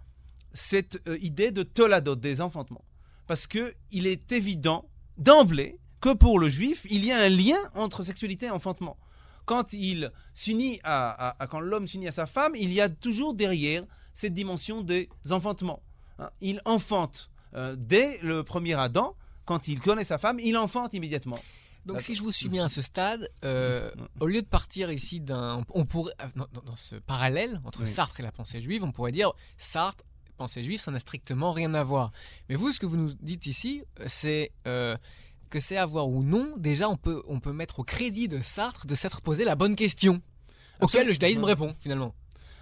cette 0.55 0.99
euh, 1.09 1.19
idée 1.21 1.51
de 1.51 1.63
toladot, 1.63 2.17
des 2.17 2.41
enfantements. 2.41 2.85
Parce 3.27 3.47
qu'il 3.47 4.07
est 4.07 4.33
évident 4.33 4.89
d'emblée 5.19 5.79
que 6.01 6.15
pour 6.15 6.39
le 6.39 6.49
juif, 6.49 6.87
il 6.89 7.05
y 7.05 7.13
a 7.13 7.19
un 7.19 7.29
lien 7.29 7.59
entre 7.75 8.03
sexualité 8.03 8.47
et 8.47 8.51
enfantement. 8.51 8.97
Quand 9.45 9.75
il 9.75 10.11
s'unit 10.33 10.81
à, 10.85 11.37
quand 11.51 11.61
l'homme 11.61 11.87
s'unit 11.87 12.09
à 12.09 12.13
sa 12.13 12.25
femme, 12.25 12.55
il 12.57 12.73
y 12.73 12.81
a 12.81 12.89
toujours 12.89 13.35
derrière 13.35 13.85
cette 14.15 14.33
dimension 14.33 14.81
des 14.81 15.11
enfantements. 15.31 15.83
Hein. 16.19 16.31
Il 16.41 16.63
enfante 16.65 17.31
euh, 17.55 17.77
dès 17.79 18.19
le 18.23 18.43
premier 18.43 18.73
Adam, 18.73 19.17
quand 19.45 19.69
il 19.69 19.83
connaît 19.83 20.05
sa 20.05 20.17
femme, 20.17 20.41
il 20.41 20.57
enfante 20.57 20.95
immédiatement. 20.95 21.39
Donc, 21.87 22.01
si 22.01 22.15
je 22.15 22.23
vous 22.23 22.33
suis 22.33 22.49
bien 22.49 22.65
à 22.65 22.69
ce 22.69 22.83
stade, 22.83 23.29
euh, 23.45 23.91
au 24.21 24.27
lieu 24.27 24.41
de 24.41 24.47
partir 24.47 24.91
ici 24.91 25.21
d'un, 25.21 25.65
on 25.75 25.85
pourrait, 25.85 26.15
euh, 26.21 26.45
dans, 26.65 26.77
ce 26.77 26.97
parallèle 26.97 27.61
entre 27.65 27.85
Sartre 27.85 28.21
et 28.21 28.23
la 28.23 28.33
pensée 28.33 28.61
juive, 28.61 28.85
on 28.85 28.93
pourrait 28.93 29.13
dire 29.13 29.33
Sartre, 29.59 30.05
pensée 30.37 30.63
juive, 30.63 30.81
ça 30.81 30.91
n'a 30.91 31.01
strictement 31.01 31.53
rien 31.53 31.75
à 31.75 31.85
voir. 31.85 32.11
Mais 32.49 32.55
vous, 32.55 32.73
ce 32.73 32.81
que 32.81 32.87
vous 32.87 32.97
nous 32.97 33.13
dites 33.21 33.47
ici, 33.47 33.83
c'est 34.07 34.53
que 35.51 35.61
c'est 35.61 35.77
à 35.77 35.87
voir 35.87 36.09
ou 36.09 36.25
non. 36.25 36.55
Déjà, 36.57 36.89
on 36.89 36.97
peut, 36.97 37.23
on 37.29 37.39
peut 37.39 37.53
mettre 37.53 37.79
au 37.79 37.85
crédit 37.85 38.27
de 38.27 38.41
Sartre 38.41 38.87
de 38.87 38.95
s'être 38.95 39.21
posé 39.21 39.45
la 39.45 39.55
bonne 39.55 39.77
question, 39.77 40.21
auquel 40.81 41.07
le 41.07 41.13
judaïsme 41.13 41.45
répond 41.45 41.75
finalement. 41.81 42.15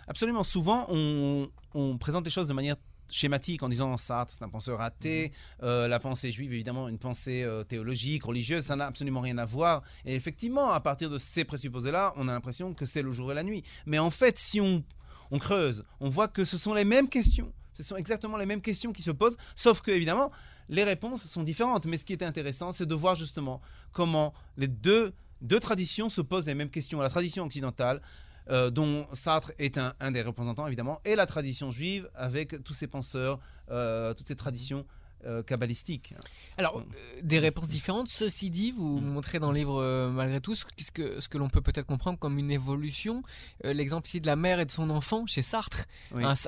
Absolument. 0.09 0.43
Souvent, 0.43 0.87
on, 0.91 1.49
on 1.75 1.97
présente 1.97 2.25
les 2.25 2.31
choses 2.31 2.49
de 2.49 2.53
manière 2.53 2.77
schématique 3.15 3.63
en 3.63 3.69
disant 3.69 3.97
Sartre, 3.97 4.33
c'est 4.33 4.45
un 4.45 4.49
penseur 4.49 4.79
raté, 4.79 5.29
mhm. 5.29 5.69
euh, 5.69 5.89
la 5.89 6.01
pensée 6.01 6.31
juive, 6.31 6.53
évidemment, 6.53 6.89
une 6.89 6.99
pensée 6.99 7.43
euh, 7.43 7.65
théologique, 7.65 8.25
religieuse, 8.25 8.65
ça 8.65 8.77
n'a 8.77 8.87
absolument 8.87 9.21
rien 9.21 9.39
à 9.39 9.45
voir. 9.45 9.83
Et 10.05 10.15
effectivement, 10.15 10.73
à 10.73 10.81
partir 10.81 11.11
de 11.11 11.19
ces 11.19 11.45
présupposés-là, 11.45 12.15
on 12.17 12.29
a 12.29 12.33
l'impression 12.33 12.75
que 12.75 12.85
c'est 12.85 13.03
le 13.03 13.13
jour 13.13 13.33
et 13.33 13.35
la 13.35 13.43
nuit. 13.43 13.63
Mais 13.87 13.99
en 13.99 14.11
fait, 14.11 14.39
si 14.39 14.61
on, 14.61 14.83
on 15.31 15.39
creuse, 15.39 15.85
on 16.01 16.09
voit 16.09 16.29
que 16.29 16.45
ce 16.45 16.59
sont 16.59 16.75
les 16.75 16.85
mêmes 16.85 17.09
questions. 17.09 17.53
Ce 17.73 17.83
sont 17.83 17.97
exactement 17.97 18.37
les 18.37 18.47
mêmes 18.47 18.61
questions 18.61 18.93
qui 18.93 19.03
se 19.03 19.11
posent, 19.11 19.37
sauf 19.55 19.81
que, 19.81 19.91
évidemment, 19.91 20.31
les 20.69 20.85
réponses 20.85 21.25
sont 21.25 21.43
différentes. 21.43 21.87
Mais 21.87 21.97
ce 21.97 22.05
qui 22.05 22.13
est 22.13 22.23
intéressant, 22.23 22.71
c'est 22.73 22.87
de 22.87 22.95
voir 22.95 23.15
justement 23.15 23.61
comment 23.93 24.35
les 24.57 24.69
deux, 24.69 25.15
deux 25.41 25.59
traditions 25.59 26.09
se 26.09 26.21
posent 26.21 26.47
les 26.47 26.55
mêmes 26.55 26.71
questions. 26.71 27.01
La 27.01 27.09
tradition 27.09 27.45
occidentale 27.45 28.03
euh, 28.51 28.71
dont 28.71 29.07
Sartre 29.13 29.53
est 29.59 29.79
un, 29.79 30.11
des 30.11 30.23
représentants 30.23 30.67
évidemment, 30.67 31.01
et 31.05 31.15
la 31.15 31.27
tradition 31.27 31.71
juive 31.71 32.11
avec 32.15 32.63
tous 32.65 32.75
ces 32.75 32.87
penseurs, 32.87 33.39
euh, 33.71 34.15
toutes 34.15 34.29
ces 34.29 34.37
traditions 34.37 34.85
euh, 35.25 35.45
kabbalistiques. 35.45 36.15
Alors, 36.59 36.83
des 37.23 37.39
réponses 37.39 37.69
différentes. 37.69 38.09
Ceci 38.09 38.51
dit, 38.51 38.73
vous 38.73 38.99
mm. 38.99 39.05
montrez 39.05 39.39
dans 39.39 39.53
le 39.53 39.59
livre, 39.59 40.11
malgré 40.11 40.41
tout, 40.41 40.57
ce 40.57 40.65
que, 40.93 41.21
ce 41.21 41.29
que 41.29 41.39
l'on 41.39 41.49
peut 41.49 41.61
peut-être 41.61 41.87
comprendre 41.87 42.19
comme 42.19 42.39
une 42.39 42.51
évolution. 42.51 43.23
L'exemple 43.63 44.09
ici 44.09 44.21
de 44.21 44.27
la 44.27 44.35
mère 44.35 44.59
et 44.59 44.65
de 44.65 44.73
son 44.73 44.91
enfant 44.91 45.25
chez 45.27 45.43
Sartre. 45.43 45.85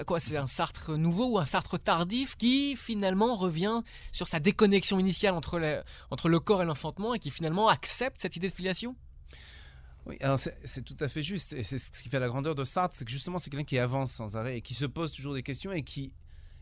quoi, 0.06 0.18
c'est 0.18 0.36
un 0.36 0.48
Sartre 0.48 0.96
nouveau 0.96 1.34
ou 1.34 1.38
un 1.38 1.46
Sartre 1.46 1.78
tardif 1.78 2.36
qui 2.36 2.76
finalement 2.76 3.36
revient 3.36 3.82
sur 4.10 4.26
sa 4.26 4.40
déconnexion 4.40 4.98
initiale 4.98 5.34
entre, 5.34 5.84
entre 6.10 6.28
le 6.28 6.40
corps 6.40 6.62
et 6.62 6.64
l'enfantement 6.64 7.14
et 7.14 7.20
qui 7.20 7.30
finalement 7.30 7.68
accepte 7.68 8.20
cette 8.20 8.34
idée 8.34 8.48
de 8.48 8.54
filiation? 8.54 8.96
Oui, 10.06 10.16
alors 10.20 10.38
c'est 10.38 10.82
tout 10.82 10.96
à 11.00 11.08
fait 11.08 11.22
juste. 11.22 11.54
Et 11.54 11.62
c'est 11.62 11.78
ce 11.78 12.02
qui 12.02 12.08
fait 12.08 12.20
la 12.20 12.28
grandeur 12.28 12.54
de 12.54 12.64
Sartre, 12.64 12.94
c'est 12.96 13.04
que 13.04 13.10
justement, 13.10 13.38
c'est 13.38 13.50
quelqu'un 13.50 13.64
qui 13.64 13.78
avance 13.78 14.12
sans 14.12 14.36
arrêt 14.36 14.58
et 14.58 14.60
qui 14.60 14.74
se 14.74 14.84
pose 14.84 15.12
toujours 15.12 15.34
des 15.34 15.42
questions 15.42 15.72
et 15.72 15.82
qui 15.82 16.12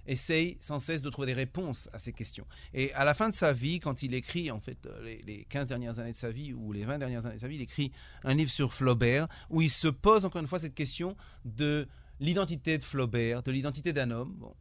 essaye 0.06 0.56
sans 0.60 0.78
cesse 0.78 1.02
de 1.02 1.10
trouver 1.10 1.26
des 1.26 1.32
réponses 1.32 1.88
à 1.92 1.98
ces 1.98 2.12
questions. 2.12 2.46
Et 2.74 2.92
à 2.94 3.04
la 3.04 3.14
fin 3.14 3.28
de 3.28 3.34
sa 3.34 3.52
vie, 3.52 3.80
quand 3.80 4.02
il 4.02 4.14
écrit, 4.14 4.50
en 4.50 4.60
fait, 4.60 4.86
euh, 4.86 5.16
les, 5.24 5.44
15 5.44 5.68
dernières 5.68 5.98
années 5.98 6.12
de 6.12 6.16
sa 6.16 6.30
vie 6.30 6.52
ou 6.52 6.72
les 6.72 6.84
20 6.84 6.98
dernières 6.98 7.26
années 7.26 7.36
de 7.36 7.40
sa 7.40 7.48
vie, 7.48 7.56
il 7.56 7.62
écrit 7.62 7.92
un 8.24 8.34
livre 8.34 8.50
sur 8.50 8.74
Flaubert 8.74 9.28
où 9.50 9.62
il 9.62 9.70
se 9.70 9.88
pose 9.88 10.24
encore 10.24 10.40
une 10.40 10.48
fois 10.48 10.58
cette 10.58 10.74
question 10.74 11.16
de 11.44 11.88
l'identité 12.20 12.78
de 12.78 12.84
Flaubert, 12.84 13.42
de 13.42 13.52
l'identité 13.52 13.92
d'un 13.92 14.10
homme. 14.10 14.34
Bon, 14.38 14.54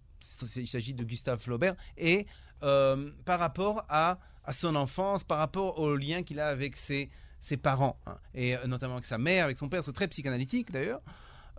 il 0.56 0.68
s'agit 0.68 0.94
de 0.94 1.04
Gustave 1.04 1.40
Flaubert. 1.40 1.76
Et 1.98 2.28
euh, 2.64 3.12
par 3.26 3.40
rapport 3.40 3.84
à, 3.90 4.20
à 4.44 4.54
son 4.54 4.76
enfance, 4.76 5.24
par 5.24 5.40
rapport 5.40 5.80
au 5.80 5.96
lien 5.96 6.24
qu'il 6.24 6.40
a 6.40 6.48
avec 6.48 6.78
ses 6.78 7.10
ses 7.42 7.58
parents, 7.58 8.00
hein, 8.06 8.18
et 8.34 8.56
euh, 8.56 8.68
notamment 8.68 8.94
avec 8.94 9.06
sa 9.06 9.18
mère, 9.18 9.46
avec 9.46 9.58
son 9.58 9.68
père, 9.68 9.84
c'est 9.84 9.92
très 9.92 10.08
psychanalytique 10.08 10.72
d'ailleurs. 10.72 11.02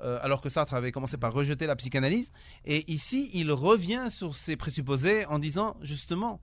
Euh, 0.00 0.18
alors 0.22 0.40
que 0.40 0.48
Sartre 0.48 0.74
avait 0.74 0.90
commencé 0.90 1.16
par 1.16 1.32
rejeter 1.32 1.66
la 1.66 1.76
psychanalyse. 1.76 2.32
Et 2.64 2.90
ici, 2.90 3.30
il 3.34 3.52
revient 3.52 4.06
sur 4.08 4.34
ses 4.34 4.56
présupposés 4.56 5.26
en 5.26 5.38
disant 5.38 5.76
justement, 5.82 6.40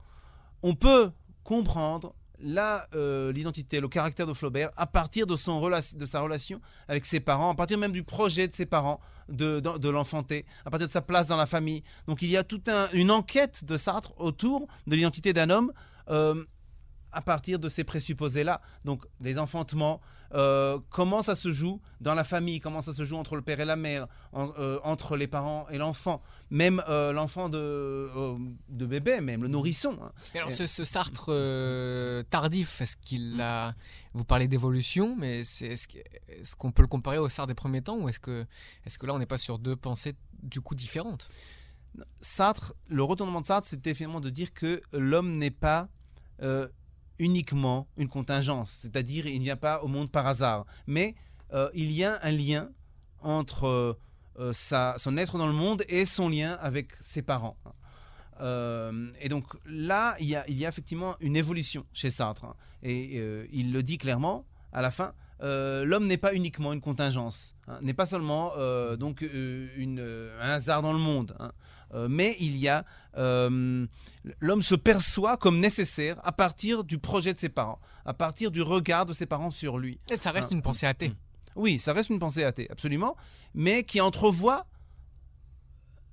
on 0.62 0.76
peut 0.76 1.12
comprendre 1.44 2.16
euh, 2.94 3.34
l'identité, 3.34 3.82
le 3.82 3.90
caractère 3.90 4.26
de 4.28 4.34
Flaubert 4.34 4.70
à 4.78 4.88
partir 4.88 5.26
de, 5.26 5.36
son 5.36 5.60
de 5.60 6.06
sa 6.06 6.22
relation 6.22 6.62
avec 6.88 7.06
ses 7.06 7.20
parents, 7.20 7.52
à 7.52 7.56
partir 7.56 7.78
même 7.78 7.92
du 7.92 8.04
projet 8.04 8.48
de 8.48 8.56
ses 8.56 8.66
parents 8.66 9.02
de, 9.28 9.60
de, 9.60 9.90
l'enfanter, 9.90 10.46
à 10.66 10.70
partir 10.70 10.88
de 10.88 10.94
sa 10.94 11.02
place 11.02 11.28
dans 11.28 11.36
la 11.36 11.48
famille. 11.48 11.84
Donc 12.08 12.22
il 12.22 12.30
y 12.30 12.38
a 12.38 12.44
toute 12.44 12.70
une 12.94 13.12
enquête 13.12 13.66
de 13.66 13.76
Sartre 13.76 14.14
autour 14.18 14.68
de 14.88 14.96
l'identité 14.96 15.34
d'un 15.34 15.50
homme 15.50 15.74
à 17.12 17.22
partir 17.22 17.60
de 17.60 17.68
ces 17.68 17.84
présupposés-là. 17.84 18.62
Donc, 18.86 19.06
les 19.22 19.40
enfantements, 19.40 20.02
euh, 20.34 20.80
comment 20.90 21.22
ça 21.22 21.36
se 21.36 21.52
joue 21.52 21.82
dans 22.02 22.14
la 22.14 22.24
famille, 22.24 22.60
comment 22.60 22.82
ça 22.82 22.94
se 22.94 23.04
joue 23.04 23.18
entre 23.18 23.36
le 23.36 23.42
père 23.42 23.60
et 23.60 23.66
la 23.66 23.76
mère, 23.76 24.08
euh, 24.36 24.80
entre 24.84 25.18
les 25.18 25.28
parents 25.28 25.68
et 25.70 25.78
l'enfant, 25.78 26.22
même 26.52 26.84
euh, 26.88 27.12
l'enfant 27.12 27.50
de, 27.50 28.10
de 28.70 28.86
bébé, 28.86 29.22
même 29.22 29.42
le 29.42 29.48
nourrisson. 29.48 29.98
Hein. 30.02 30.12
alors, 30.36 30.52
ce, 30.52 30.68
Sartre 30.86 31.32
tardif, 32.30 32.82
est-ce 32.82 32.96
qu'il 32.98 33.40
a. 33.42 33.74
Vous 34.14 34.26
parlez 34.26 34.48
d'évolution, 34.48 35.16
mais 35.18 35.42
est-ce 35.42 36.56
qu'on 36.56 36.72
peut 36.72 36.82
le 36.82 36.88
comparer 36.88 37.18
au 37.18 37.30
Sartre 37.30 37.48
des 37.48 37.56
premiers 37.56 37.82
temps, 37.82 37.98
ou 37.98 38.10
est-ce 38.10 38.20
que, 38.20 38.46
est 38.86 38.98
que 38.98 39.06
là, 39.06 39.14
on 39.14 39.20
n'est 39.20 39.26
pas 39.26 39.38
sur 39.38 39.60
deux 39.60 39.76
pensées 39.76 40.16
du 40.42 40.62
coup 40.62 40.76
différentes? 40.76 41.28
Sartre, 42.22 42.74
le 42.88 43.04
retournement 43.04 43.42
de 43.42 43.46
Sartre, 43.46 43.68
c'était 43.68 43.94
finalement 43.94 44.20
de 44.20 44.30
dire 44.30 44.54
que 44.54 44.82
l'homme 44.94 45.36
n'est 45.36 45.52
pas 45.52 45.90
uniquement 47.20 47.88
une 47.98 48.08
contingence, 48.08 48.72
c'est-à-dire 48.82 49.28
il 49.28 49.42
n'y 49.42 49.52
a 49.52 49.58
pas 49.58 49.82
au 49.84 49.88
monde 49.88 50.10
par 50.10 50.26
hasard, 50.26 50.66
mais 50.88 51.16
euh, 51.54 51.70
il 51.74 51.92
y 51.92 52.04
a 52.04 52.20
un 52.24 52.32
lien 52.32 52.70
entre 53.22 53.68
euh, 53.68 53.94
euh, 54.40 54.54
son 54.54 55.18
être 55.18 55.38
dans 55.38 55.48
le 55.48 55.54
monde 55.54 55.84
et 55.90 56.06
son 56.06 56.30
lien 56.30 56.54
avec 56.62 56.92
ses 57.00 57.22
parents. 57.22 57.58
et 58.40 59.30
donc 59.30 59.46
là, 59.66 60.16
il 60.20 60.30
y, 60.30 60.36
a, 60.36 60.70
effectivement 60.70 61.16
une 61.20 61.36
évolution 61.36 61.86
chez 61.92 62.10
Sartre, 62.10 62.46
hein. 62.46 62.56
et 62.84 63.18
il 63.52 63.74
le 63.74 63.84
dit 63.84 63.98
clairement 63.98 64.46
à 64.72 64.82
la 64.82 64.92
fin. 64.92 65.14
l'homme 65.42 66.08
n'est 66.08 66.18
pas 66.18 66.34
uniquement 66.34 66.72
une 66.72 66.80
contingence, 66.80 67.56
hein. 67.68 67.80
n'est 67.82 67.94
pas 67.94 68.06
seulement 68.06 68.54
donc 68.96 69.24
un 69.24 70.50
hasard 70.50 70.82
dans 70.82 70.94
le 70.94 71.00
monde, 71.00 71.36
hein. 71.40 71.52
mais 72.08 72.38
il 72.40 72.56
y 72.56 72.70
a 72.70 72.86
euh, 73.18 73.88
l'homme 74.40 74.62
se 74.62 74.76
perçoit 74.76 75.38
comme 75.38 75.60
nécessaire 75.60 76.20
à 76.24 76.32
partir 76.32 76.84
du 76.84 77.00
projet 77.00 77.34
de 77.34 77.40
ses 77.40 77.50
parents, 77.50 77.80
à 78.06 78.14
partir 78.14 78.52
du 78.52 78.62
regard 78.62 79.06
de 79.06 79.14
ses 79.14 79.26
parents 79.26 79.50
sur 79.50 79.78
lui. 79.78 80.00
Et 80.10 80.16
ça 80.16 80.32
reste 80.32 80.52
hein? 80.52 80.56
une 80.56 80.62
pensée 80.62 80.86
athée. 80.86 81.12
Oui, 81.56 81.80
ça 81.80 81.94
reste 81.94 82.10
une 82.10 82.20
pensée 82.20 82.44
athée, 82.44 82.70
absolument, 82.70 83.16
mais 83.54 83.84
qui 83.84 84.00
entrevoit 84.00 84.68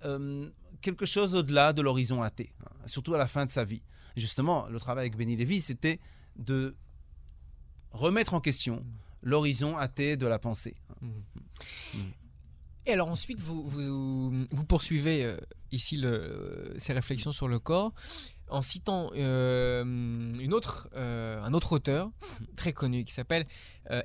euh, 0.05 0.49
quelque 0.81 1.07
chose 1.07 1.35
au-delà 1.35 1.73
de 1.73 1.83
l'horizon 1.83 2.23
athée, 2.23 2.53
hein, 2.65 2.71
surtout 2.87 3.15
à 3.15 3.19
la 3.19 3.27
fin 3.27 3.45
de 3.47 3.51
sa 3.51 3.65
vie. 3.65 3.83
justement, 4.17 4.67
le 4.69 4.81
travail 4.81 5.03
avec 5.03 5.17
Benny 5.17 5.37
Lévy, 5.37 5.61
c'était 5.61 6.01
de 6.37 6.75
remettre 7.93 8.35
en 8.35 8.41
question 8.41 8.85
l'horizon 9.23 9.77
athée 9.77 10.17
de 10.17 10.27
la 10.27 10.39
pensée. 10.39 10.77
Mmh. 11.01 11.09
Mmh. 11.95 11.99
Et 12.87 12.93
alors 12.93 13.09
ensuite, 13.09 13.41
vous, 13.41 13.69
vous, 13.69 14.65
poursuivez 14.65 15.25
euh, 15.25 15.37
ici 15.73 15.97
le, 15.97 16.75
ces 16.79 16.93
réflexions 16.93 17.33
sur 17.33 17.49
le 17.49 17.59
corps 17.59 17.93
en 18.49 18.63
citant 18.63 19.11
euh, 19.17 19.83
une 19.85 20.55
autre, 20.55 20.89
euh, 20.95 21.43
un 21.43 21.53
autre 21.53 21.73
auteur 21.73 22.11
très 22.57 22.73
connu 22.73 23.05
qui 23.05 23.13
s'appelle 23.13 23.45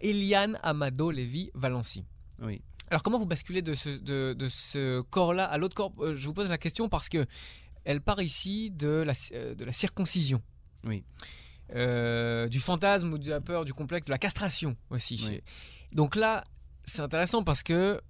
Eliane 0.02 0.58
Amado 0.64 1.12
Lévy 1.12 1.52
Valency. 1.54 2.04
Oui. 2.42 2.62
Alors 2.90 3.04
comment 3.04 3.20
vous 3.20 3.28
basculez 3.28 3.62
de 3.62 3.76
ce, 3.76 3.90
de, 3.90 4.34
de 4.34 4.50
ce 4.50 5.02
corps-là 5.02 5.46
à 5.46 5.58
l'autre 5.60 5.76
corps? 5.76 5.94
Je 6.00 6.28
vous 6.28 6.34
pose 6.34 6.50
la 6.50 6.58
question 6.58 6.90
parce 6.90 7.08
que 7.08 7.26
elle 7.86 8.02
part 8.02 8.22
ici 8.22 8.72
de 8.72 9.04
la, 9.06 9.14
de 9.54 9.64
la 9.64 9.72
circoncision. 9.72 10.42
Oui. 10.84 11.04
euh, 11.76 12.48
du 12.48 12.60
fantasme 12.60 13.14
ou 13.14 13.18
de 13.18 13.30
la 13.30 13.42
peur, 13.42 13.66
du 13.66 13.74
complexe, 13.74 14.08
de 14.08 14.12
la 14.12 14.18
castration 14.18 14.76
aussi. 14.90 15.24
Oui. 15.30 15.42
Donc 15.94 16.16
là, 16.16 16.44
c'est 16.86 17.02
intéressant 17.02 17.44
parce 17.44 17.64
que 17.64 18.02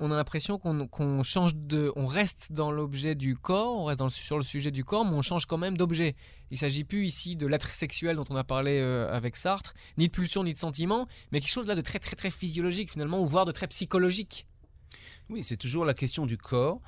on 0.00 0.10
a 0.10 0.16
l'impression 0.16 0.58
qu'on 0.58 1.22
change 1.22 1.54
de, 1.54 1.92
on 1.94 2.06
reste 2.06 2.52
dans 2.52 2.72
l'objet 2.72 3.14
du 3.14 3.36
corps, 3.36 3.78
on 3.78 3.84
reste 3.84 4.08
sur 4.08 4.38
le 4.38 4.44
sujet 4.44 4.70
du 4.70 4.84
corps, 4.84 5.04
mais 5.04 5.14
on 5.14 5.22
change 5.22 5.46
quand 5.46 5.58
même 5.58 5.76
d'objet. 5.76 6.16
Il 6.50 6.58
s'agit 6.58 6.84
plus 6.84 7.04
ici 7.04 7.36
de 7.36 7.46
l'être 7.46 7.72
sexuel 7.74 8.16
dont 8.16 8.24
on 8.30 8.36
a 8.36 8.44
parlé 8.44 8.80
euh, 8.80 9.14
avec 9.14 9.36
Sartre, 9.36 9.74
ni 9.98 10.08
de 10.08 10.12
pulsion 10.12 10.42
ni 10.42 10.54
de 10.54 10.58
sentiment, 10.58 11.06
mais 11.30 11.40
quelque 11.40 11.50
chose 11.50 11.66
là 11.66 11.74
de 11.74 11.82
très 11.82 11.98
très 11.98 12.16
très 12.16 12.30
physiologique 12.30 12.90
finalement, 12.90 13.20
ou 13.20 13.26
voire 13.26 13.44
de 13.44 13.52
très 13.52 13.68
psychologique. 13.68 14.46
Oui, 15.28 15.42
c'est 15.42 15.56
toujours 15.56 15.84
la 15.84 15.94
question 15.94 16.26
du 16.26 16.36
corps. 16.36 16.80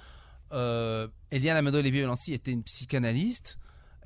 Euh, 0.53 1.07
Eliane 1.31 1.57
Amado 1.57 1.81
Lévy-Valency 1.81 2.33
était 2.33 2.51
une 2.51 2.63
psychanalyste, 2.63 3.59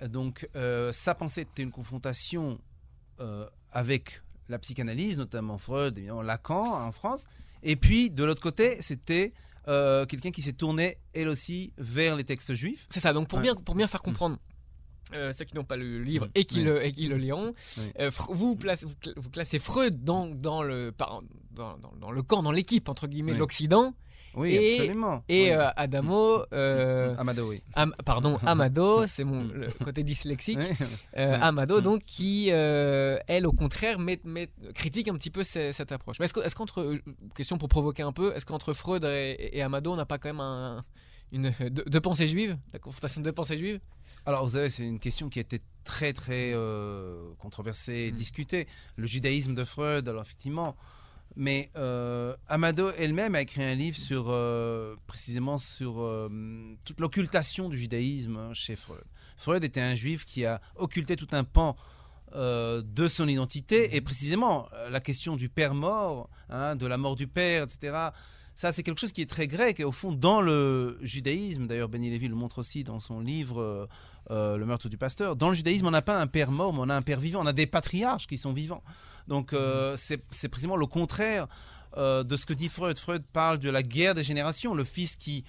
donc 0.09 0.49
euh, 0.57 0.93
sa 0.93 1.15
pensée 1.15 1.43
était 1.43 1.63
une 1.63 1.73
confrontation 1.73 2.61
euh, 3.21 3.49
avec 3.71 4.23
la 4.49 4.59
psychanalyse, 4.59 5.19
notamment 5.19 5.59
Freud, 5.59 5.97
évidemment 5.99 6.23
Lacan 6.23 6.87
en 6.87 6.93
France. 6.93 7.27
Et 7.69 7.77
puis 7.77 8.11
de 8.11 8.25
l'autre 8.25 8.41
côté, 8.43 8.81
c'était 8.81 9.33
euh, 9.69 10.07
quelqu'un 10.07 10.31
qui 10.31 10.41
s'est 10.43 10.53
tourné, 10.53 10.99
elle 11.13 11.29
aussi, 11.29 11.73
vers 11.77 12.15
les 12.17 12.25
textes 12.25 12.55
juifs. 12.55 12.87
C'est 12.91 13.01
ça. 13.01 13.13
Donc 13.13 13.29
pour 13.29 13.39
Ouais. 13.39 13.43
bien 13.43 13.55
pour 13.57 13.75
bien 13.75 13.87
faire 13.89 14.03
comprendre. 14.03 14.39
euh, 15.13 15.33
ceux 15.33 15.45
qui 15.45 15.55
n'ont 15.55 15.63
pas 15.65 15.77
lu 15.77 15.99
le 15.99 16.05
livre 16.05 16.27
Mm. 16.27 16.31
et 16.35 16.45
qui, 16.45 16.57
Oui. 16.59 16.65
le, 16.65 16.85
et 16.85 16.91
qui 16.91 17.07
le 17.07 17.17
liront, 17.17 17.55
Oui. 17.79 17.85
euh, 18.01 18.11
vous, 18.31 18.59
vous 19.17 19.31
classez 19.31 19.59
Freud 19.61 20.03
dans, 20.03 20.27
dans, 20.27 20.65
le, 20.65 20.93
dans, 20.99 21.79
dans- 21.79 21.93
dans 22.01 22.11
le 22.11 22.23
camp, 22.23 22.43
dans 22.43 22.51
l'équipe 22.51 22.89
entre 22.89 23.07
guillemets 23.07 23.33
de 23.35 23.39
l'Occident, 23.39 23.95
Oui, 24.37 24.55
Et- 24.55 24.75
absolument. 24.75 25.25
et 25.29 25.45
Oui. 25.45 25.51
euh, 25.51 25.71
Adamo, 25.77 26.43
euh, 26.53 27.15
Amado, 27.19 27.49
oui. 27.49 27.63
Am- 27.75 27.95
pardon, 28.05 28.37
Amado, 28.47 29.07
c'est 29.07 29.25
mon 29.25 29.45
le 29.45 29.69
côté 29.83 30.03
dyslexique, 30.05 30.59
Oui. 30.61 30.87
euh. 31.17 31.39
Amado 31.41 31.79
Mm. 31.79 31.83
donc 31.83 32.03
qui, 32.05 32.49
elle 32.51 33.47
au 33.47 33.53
contraire, 33.53 33.99
met, 33.99 34.21
met- 34.25 34.51
critique 34.75 35.09
un 35.09 35.15
petit 35.15 35.31
peu 35.31 35.43
ce- 35.43 35.73
cette 35.73 35.91
approche. 35.91 36.19
Mais 36.21 36.27
est-ce 36.27 36.35
que- 36.35 36.41
est-ce 36.41 36.55
qu'entre, 36.55 36.95
question 37.35 37.57
pour 37.59 37.69
provoquer 37.69 38.03
un 38.03 38.13
peu, 38.13 38.35
est-ce 38.37 38.45
qu'entre 38.47 38.73
Freud 38.75 39.05
et, 39.05 39.51
et 39.57 39.63
Amado, 39.63 39.93
on 39.93 39.97
n'a 39.97 40.07
pas 40.07 40.19
quand 40.19 40.29
même 40.29 40.41
un, 40.41 40.83
une, 41.33 41.53
deux, 41.71 41.85
deux 41.87 42.01
pensées 42.01 42.27
juives, 42.29 42.57
la 42.73 42.79
confrontation 42.79 43.21
de 43.23 43.25
deux 43.25 43.33
pensées 43.33 43.57
juives? 43.57 43.81
Alors, 44.27 44.45
vous 44.45 44.53
savez, 44.55 44.69
c'est 44.69 44.85
une 44.85 44.99
question 44.99 45.29
qui 45.29 45.39
a 45.39 45.43
été 45.43 45.61
très, 45.85 46.13
très 46.13 46.51
euh, 46.53 47.31
controversée 47.39 48.09
et 48.09 48.13
Mm. 48.13 48.15
discutée. 48.17 48.67
Le 48.97 49.07
judaïsme 49.07 49.55
de 49.55 49.65
Freud, 49.65 50.09
alors 50.09 50.23
effectivement. 50.23 50.77
Mais 51.37 51.71
euh, 51.77 52.35
Amado 52.49 52.91
elle-même 52.97 53.35
a 53.35 53.43
écrit 53.43 53.63
un 53.63 53.75
livre 53.75 53.99
sur, 53.99 54.27
euh, 54.29 54.97
précisément 55.07 55.59
sur 55.59 56.01
euh, 56.01 56.31
toute 56.87 56.99
l'occultation 56.99 57.69
du 57.69 57.77
judaïsme 57.77 58.37
hein, 58.39 58.55
chez 58.55 58.75
Freud. 58.75 59.05
Freud 59.37 59.63
était 59.63 59.83
un 59.83 59.95
juif 59.95 60.25
qui 60.25 60.47
a 60.47 60.63
occulté 60.77 61.15
tout 61.15 61.29
un 61.33 61.45
pan 61.45 61.77
de 62.35 63.07
son 63.07 63.29
identité 63.29 63.97
et 63.97 64.03
précisément 64.03 64.69
la 64.91 65.01
question 65.01 65.37
du 65.37 65.49
père 65.49 65.75
mort, 65.75 66.29
hein, 66.51 66.77
de 66.77 66.85
la 66.87 66.99
mort 66.99 67.17
du 67.17 67.29
père, 67.29 67.63
etc. 67.63 68.11
Ça, 68.55 68.73
c'est 68.73 68.83
quelque 68.83 69.01
chose 69.01 69.13
qui 69.13 69.23
est 69.23 69.31
très 69.31 69.47
grec 69.47 69.81
et 69.81 69.85
au 69.85 69.93
fond, 69.93 70.13
dans 70.13 70.43
le 70.43 70.99
judaïsme, 71.01 71.67
d'ailleurs, 71.67 71.89
Benny 71.89 72.11
Lévy 72.11 72.29
le 72.29 72.35
montre 72.35 72.59
aussi 72.59 72.85
dans 72.85 73.01
son 73.01 73.21
livre 73.21 73.89
euh, 74.31 74.57
Le 74.57 74.67
meurtre 74.67 74.89
du 74.89 74.97
pasteur, 74.97 75.37
dans 75.37 75.49
le 75.49 75.55
judaïsme, 75.55 75.87
on 75.87 75.91
n'a 75.91 76.03
pas 76.03 76.21
un 76.21 76.27
père 76.27 76.51
mort, 76.51 76.73
mais 76.73 76.81
on 76.83 76.89
a 76.89 76.95
un 76.95 77.03
père 77.03 77.21
vivant. 77.21 77.43
On 77.43 77.47
a 77.47 77.53
des 77.53 77.67
patriarches 77.67 78.27
qui 78.27 78.39
sont 78.39 78.53
vivants. 78.53 78.83
Donc, 79.29 79.53
euh, 79.53 79.95
c'est 79.97 80.23
c'est 80.31 80.49
précisément 80.49 80.77
le 80.77 80.87
contraire 80.87 81.47
euh, 81.97 82.23
de 82.23 82.37
ce 82.37 82.47
que 82.47 82.53
dit 82.53 82.69
Freud. 82.69 82.99
Freud 82.99 83.25
parle 83.33 83.59
de 83.59 83.71
la 83.71 83.83
guerre 83.83 84.15
des 84.15 84.23
générations, 84.23 84.75
le 84.75 84.85
fils 84.85 85.17
qui, 85.17 85.45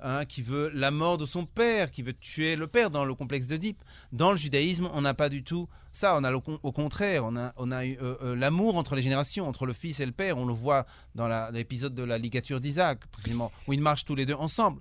hein, 0.00 0.24
qui 0.24 0.40
veut 0.40 0.70
la 0.70 0.90
mort 0.90 1.18
de 1.18 1.26
son 1.26 1.44
père, 1.44 1.90
qui 1.90 2.02
veut 2.02 2.14
tuer 2.14 2.56
le 2.56 2.66
père 2.66 2.90
dans 2.90 3.04
le 3.04 3.14
complexe 3.14 3.48
d'Oedipe. 3.48 3.82
Dans 4.12 4.30
le 4.30 4.36
judaïsme, 4.36 4.88
on 4.94 5.02
n'a 5.02 5.14
pas 5.14 5.28
du 5.28 5.44
tout 5.44 5.68
ça. 5.92 6.16
On 6.16 6.24
a 6.24 6.30
le 6.30 6.38
au 6.62 6.72
contraire, 6.72 7.24
on 7.26 7.36
a, 7.36 7.52
on 7.56 7.70
a 7.70 7.84
eu, 7.84 7.98
euh, 8.00 8.34
l'amour 8.34 8.76
entre 8.76 8.94
les 8.96 9.02
générations, 9.02 9.46
entre 9.46 9.66
le 9.66 9.72
fils 9.72 10.00
et 10.00 10.06
le 10.06 10.12
père. 10.12 10.38
On 10.38 10.46
le 10.46 10.54
voit 10.54 10.86
dans 11.14 11.28
l'épisode 11.50 11.94
de 11.94 12.02
la 12.02 12.16
ligature 12.18 12.60
d'Isaac, 12.60 13.06
précisément, 13.08 13.52
où 13.68 13.72
ils 13.72 13.82
marchent 13.82 14.04
tous 14.04 14.14
les 14.14 14.26
deux 14.26 14.34
ensemble. 14.34 14.80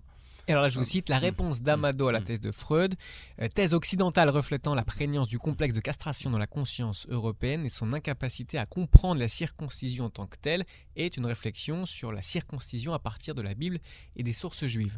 Et 0.49 0.51
alors 0.51 0.63
là, 0.63 0.69
je 0.69 0.79
vous 0.79 0.85
cite 0.85 1.09
la 1.09 1.19
réponse 1.19 1.61
d'Amado 1.61 2.07
à 2.07 2.11
la 2.11 2.21
thèse 2.21 2.41
de 2.41 2.51
Freud, 2.51 2.95
euh, 3.39 3.47
thèse 3.49 3.75
occidentale 3.75 4.29
reflétant 4.29 4.73
la 4.73 4.83
prégnance 4.83 5.27
du 5.27 5.37
complexe 5.37 5.75
de 5.75 5.79
castration 5.79 6.31
dans 6.31 6.39
la 6.39 6.47
conscience 6.47 7.05
européenne 7.07 7.67
et 7.67 7.69
son 7.69 7.93
incapacité 7.93 8.57
à 8.57 8.65
comprendre 8.65 9.21
la 9.21 9.27
circoncision 9.27 10.05
en 10.05 10.09
tant 10.09 10.25
que 10.25 10.37
telle, 10.37 10.65
est 10.95 11.17
une 11.17 11.27
réflexion 11.27 11.85
sur 11.85 12.11
la 12.11 12.23
circoncision 12.23 12.93
à 12.93 12.99
partir 12.99 13.35
de 13.35 13.43
la 13.43 13.53
Bible 13.53 13.77
et 14.15 14.23
des 14.23 14.33
sources 14.33 14.65
juives. 14.65 14.97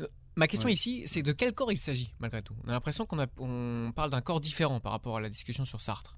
Euh, 0.00 0.06
Ma 0.36 0.46
question 0.46 0.68
Ouais. 0.68 0.72
ici, 0.72 1.02
c'est 1.04 1.22
de 1.22 1.32
quel 1.32 1.52
corps 1.52 1.70
il 1.70 1.76
s'agit, 1.76 2.14
malgré 2.18 2.40
tout? 2.40 2.56
On 2.64 2.70
a 2.70 2.72
l'impression 2.72 3.04
qu'on 3.04 3.26
on 3.36 3.92
parle 3.94 4.08
d'un 4.08 4.22
corps 4.22 4.40
différent 4.40 4.80
par 4.80 4.92
rapport 4.92 5.18
à 5.18 5.20
la 5.20 5.28
discussion 5.28 5.66
sur 5.66 5.82
Sartre. 5.82 6.16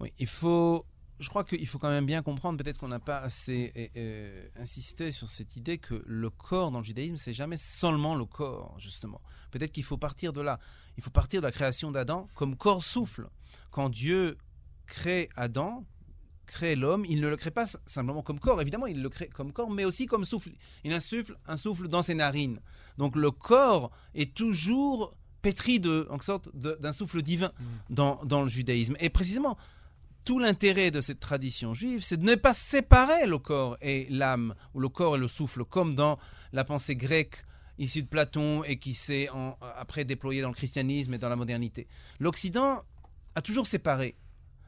Oui, 0.00 0.12
il 0.18 0.26
faut. 0.26 0.84
Je 1.20 1.28
crois 1.28 1.44
qu'il 1.44 1.66
faut 1.66 1.78
quand 1.78 1.90
même 1.90 2.06
bien 2.06 2.22
comprendre, 2.22 2.62
peut-être 2.62 2.78
qu'on 2.78 2.88
n'a 2.88 2.98
pas 2.98 3.18
assez 3.18 3.72
euh, 3.76 3.86
euh, 3.96 4.48
insisté 4.56 5.10
sur 5.10 5.28
cette 5.28 5.54
idée 5.54 5.76
que 5.76 6.02
le 6.06 6.30
corps 6.30 6.70
dans 6.70 6.78
le 6.78 6.84
judaïsme, 6.84 7.16
c'est 7.16 7.34
jamais 7.34 7.58
seulement 7.58 8.14
le 8.14 8.24
corps, 8.24 8.74
justement. 8.78 9.20
Peut-être 9.50 9.70
qu'il 9.70 9.84
faut 9.84 9.98
partir 9.98 10.32
de 10.32 10.40
là. 10.40 10.58
Il 10.96 11.02
faut 11.02 11.10
partir 11.10 11.42
de 11.42 11.46
la 11.46 11.52
création 11.52 11.90
d'Adam 11.90 12.26
comme 12.34 12.56
corps 12.56 12.82
souffle. 12.82 13.28
Quand 13.70 13.90
Dieu 13.90 14.38
crée 14.86 15.28
Adam, 15.36 15.84
crée 16.46 16.74
l'homme, 16.74 17.04
il 17.04 17.20
ne 17.20 17.28
le 17.28 17.36
crée 17.36 17.50
pas 17.50 17.66
simplement 17.84 18.22
comme 18.22 18.40
corps. 18.40 18.60
Évidemment, 18.62 18.86
il 18.86 19.02
le 19.02 19.08
crée 19.10 19.28
comme 19.28 19.52
corps, 19.52 19.70
mais 19.70 19.84
aussi 19.84 20.06
comme 20.06 20.24
souffle. 20.24 20.52
Il 20.84 20.92
insuffle 20.92 21.36
un 21.46 21.58
souffle 21.58 21.86
dans 21.86 22.02
ses 22.02 22.14
narines. 22.14 22.60
Donc 22.96 23.14
le 23.14 23.30
corps 23.30 23.90
est 24.14 24.34
toujours 24.34 25.12
pétri 25.42 25.80
de, 25.80 26.06
en 26.10 26.20
sorte 26.20 26.48
d'un 26.54 26.92
souffle 26.92 27.22
divin 27.22 27.52
dans, 27.88 28.24
dans 28.24 28.42
le 28.42 28.48
judaïsme. 28.48 28.96
Et 29.00 29.10
précisément, 29.10 29.56
tout 30.24 30.38
l'intérêt 30.38 30.90
de 30.90 31.00
cette 31.00 31.20
tradition 31.20 31.74
juive, 31.74 32.00
c'est 32.02 32.18
de 32.18 32.24
ne 32.24 32.34
pas 32.34 32.54
séparer 32.54 33.26
le 33.26 33.38
corps 33.38 33.76
et 33.80 34.06
l'âme, 34.10 34.54
ou 34.74 34.80
le 34.80 34.88
corps 34.88 35.16
et 35.16 35.18
le 35.18 35.28
souffle, 35.28 35.64
comme 35.64 35.94
dans 35.94 36.18
la 36.52 36.64
pensée 36.64 36.96
grecque 36.96 37.44
issue 37.78 38.02
de 38.02 38.08
Platon 38.08 38.62
et 38.64 38.76
qui 38.76 38.94
s'est 38.94 39.28
après 39.76 40.04
déployée 40.04 40.42
dans 40.42 40.48
le 40.48 40.54
christianisme 40.54 41.14
et 41.14 41.18
dans 41.18 41.28
la 41.30 41.36
modernité. 41.36 41.88
L'Occident 42.18 42.82
a 43.34 43.42
toujours 43.42 43.66
séparé, 43.66 44.16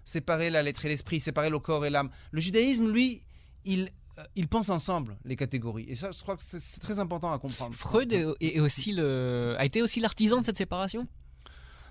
séparé 0.04 0.50
la 0.50 0.62
lettre 0.62 0.86
et 0.86 0.88
l'esprit, 0.88 1.20
séparé 1.20 1.50
le 1.50 1.58
corps 1.58 1.84
et 1.84 1.90
l'âme. 1.90 2.10
Le 2.30 2.40
judaïsme, 2.40 2.90
lui, 2.90 3.22
il, 3.64 3.90
euh, 4.18 4.24
il 4.34 4.48
pense 4.48 4.70
ensemble 4.70 5.18
les 5.24 5.36
catégories. 5.36 5.84
Et 5.88 5.94
ça, 5.94 6.10
je 6.10 6.20
crois 6.22 6.36
que 6.36 6.42
c'est 6.42 6.80
très 6.80 6.98
important 6.98 7.32
à 7.32 7.38
comprendre. 7.38 7.74
Freud 7.74 8.12
aussi 8.60 8.98
a 8.98 9.64
été 9.64 9.82
aussi 9.82 10.00
l'artisan 10.00 10.40
de 10.40 10.46
cette 10.46 10.58
séparation? 10.58 11.06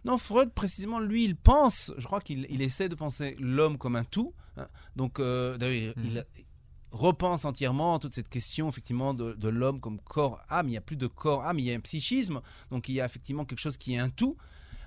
Non, 0.06 0.18
Freud, 0.18 0.52
précisément, 0.54 1.00
lui, 1.00 1.24
il 1.26 1.36
pense, 1.36 1.92
je 1.98 2.06
crois 2.06 2.22
qu'il 2.22 2.46
il 2.50 2.62
essaie 2.62 2.90
de 2.90 2.96
penser 2.96 3.36
l'homme 3.40 3.78
comme 3.78 3.96
un 3.96 4.04
tout. 4.04 4.34
hein. 4.58 4.68
Donc, 4.96 5.20
euh, 5.20 5.58
d'ailleurs, 5.58 5.94
il, 5.98 6.02
Mhm. 6.04 6.24
il 6.38 6.46
repense 6.92 7.46
entièrement 7.46 8.00
toute 8.00 8.14
cette 8.14 8.28
question, 8.30 8.68
effectivement, 8.68 9.14
de, 9.14 9.34
de 9.34 9.48
l'homme 9.50 9.80
comme 9.80 10.00
corps-âme. 10.02 10.68
Il 10.68 10.72
n'y 10.72 10.78
a 10.78 10.82
plus 10.82 10.98
de 10.98 11.08
corps-âme, 11.08 11.60
il 11.60 11.66
y 11.66 11.72
a 11.72 11.76
un 11.76 11.80
psychisme. 11.80 12.42
Donc, 12.70 12.90
il 12.90 12.96
y 12.96 13.02
a 13.02 13.06
effectivement 13.06 13.46
quelque 13.46 13.60
chose 13.60 13.78
qui 13.78 13.94
est 13.94 14.00
un 14.00 14.10
tout. 14.10 14.36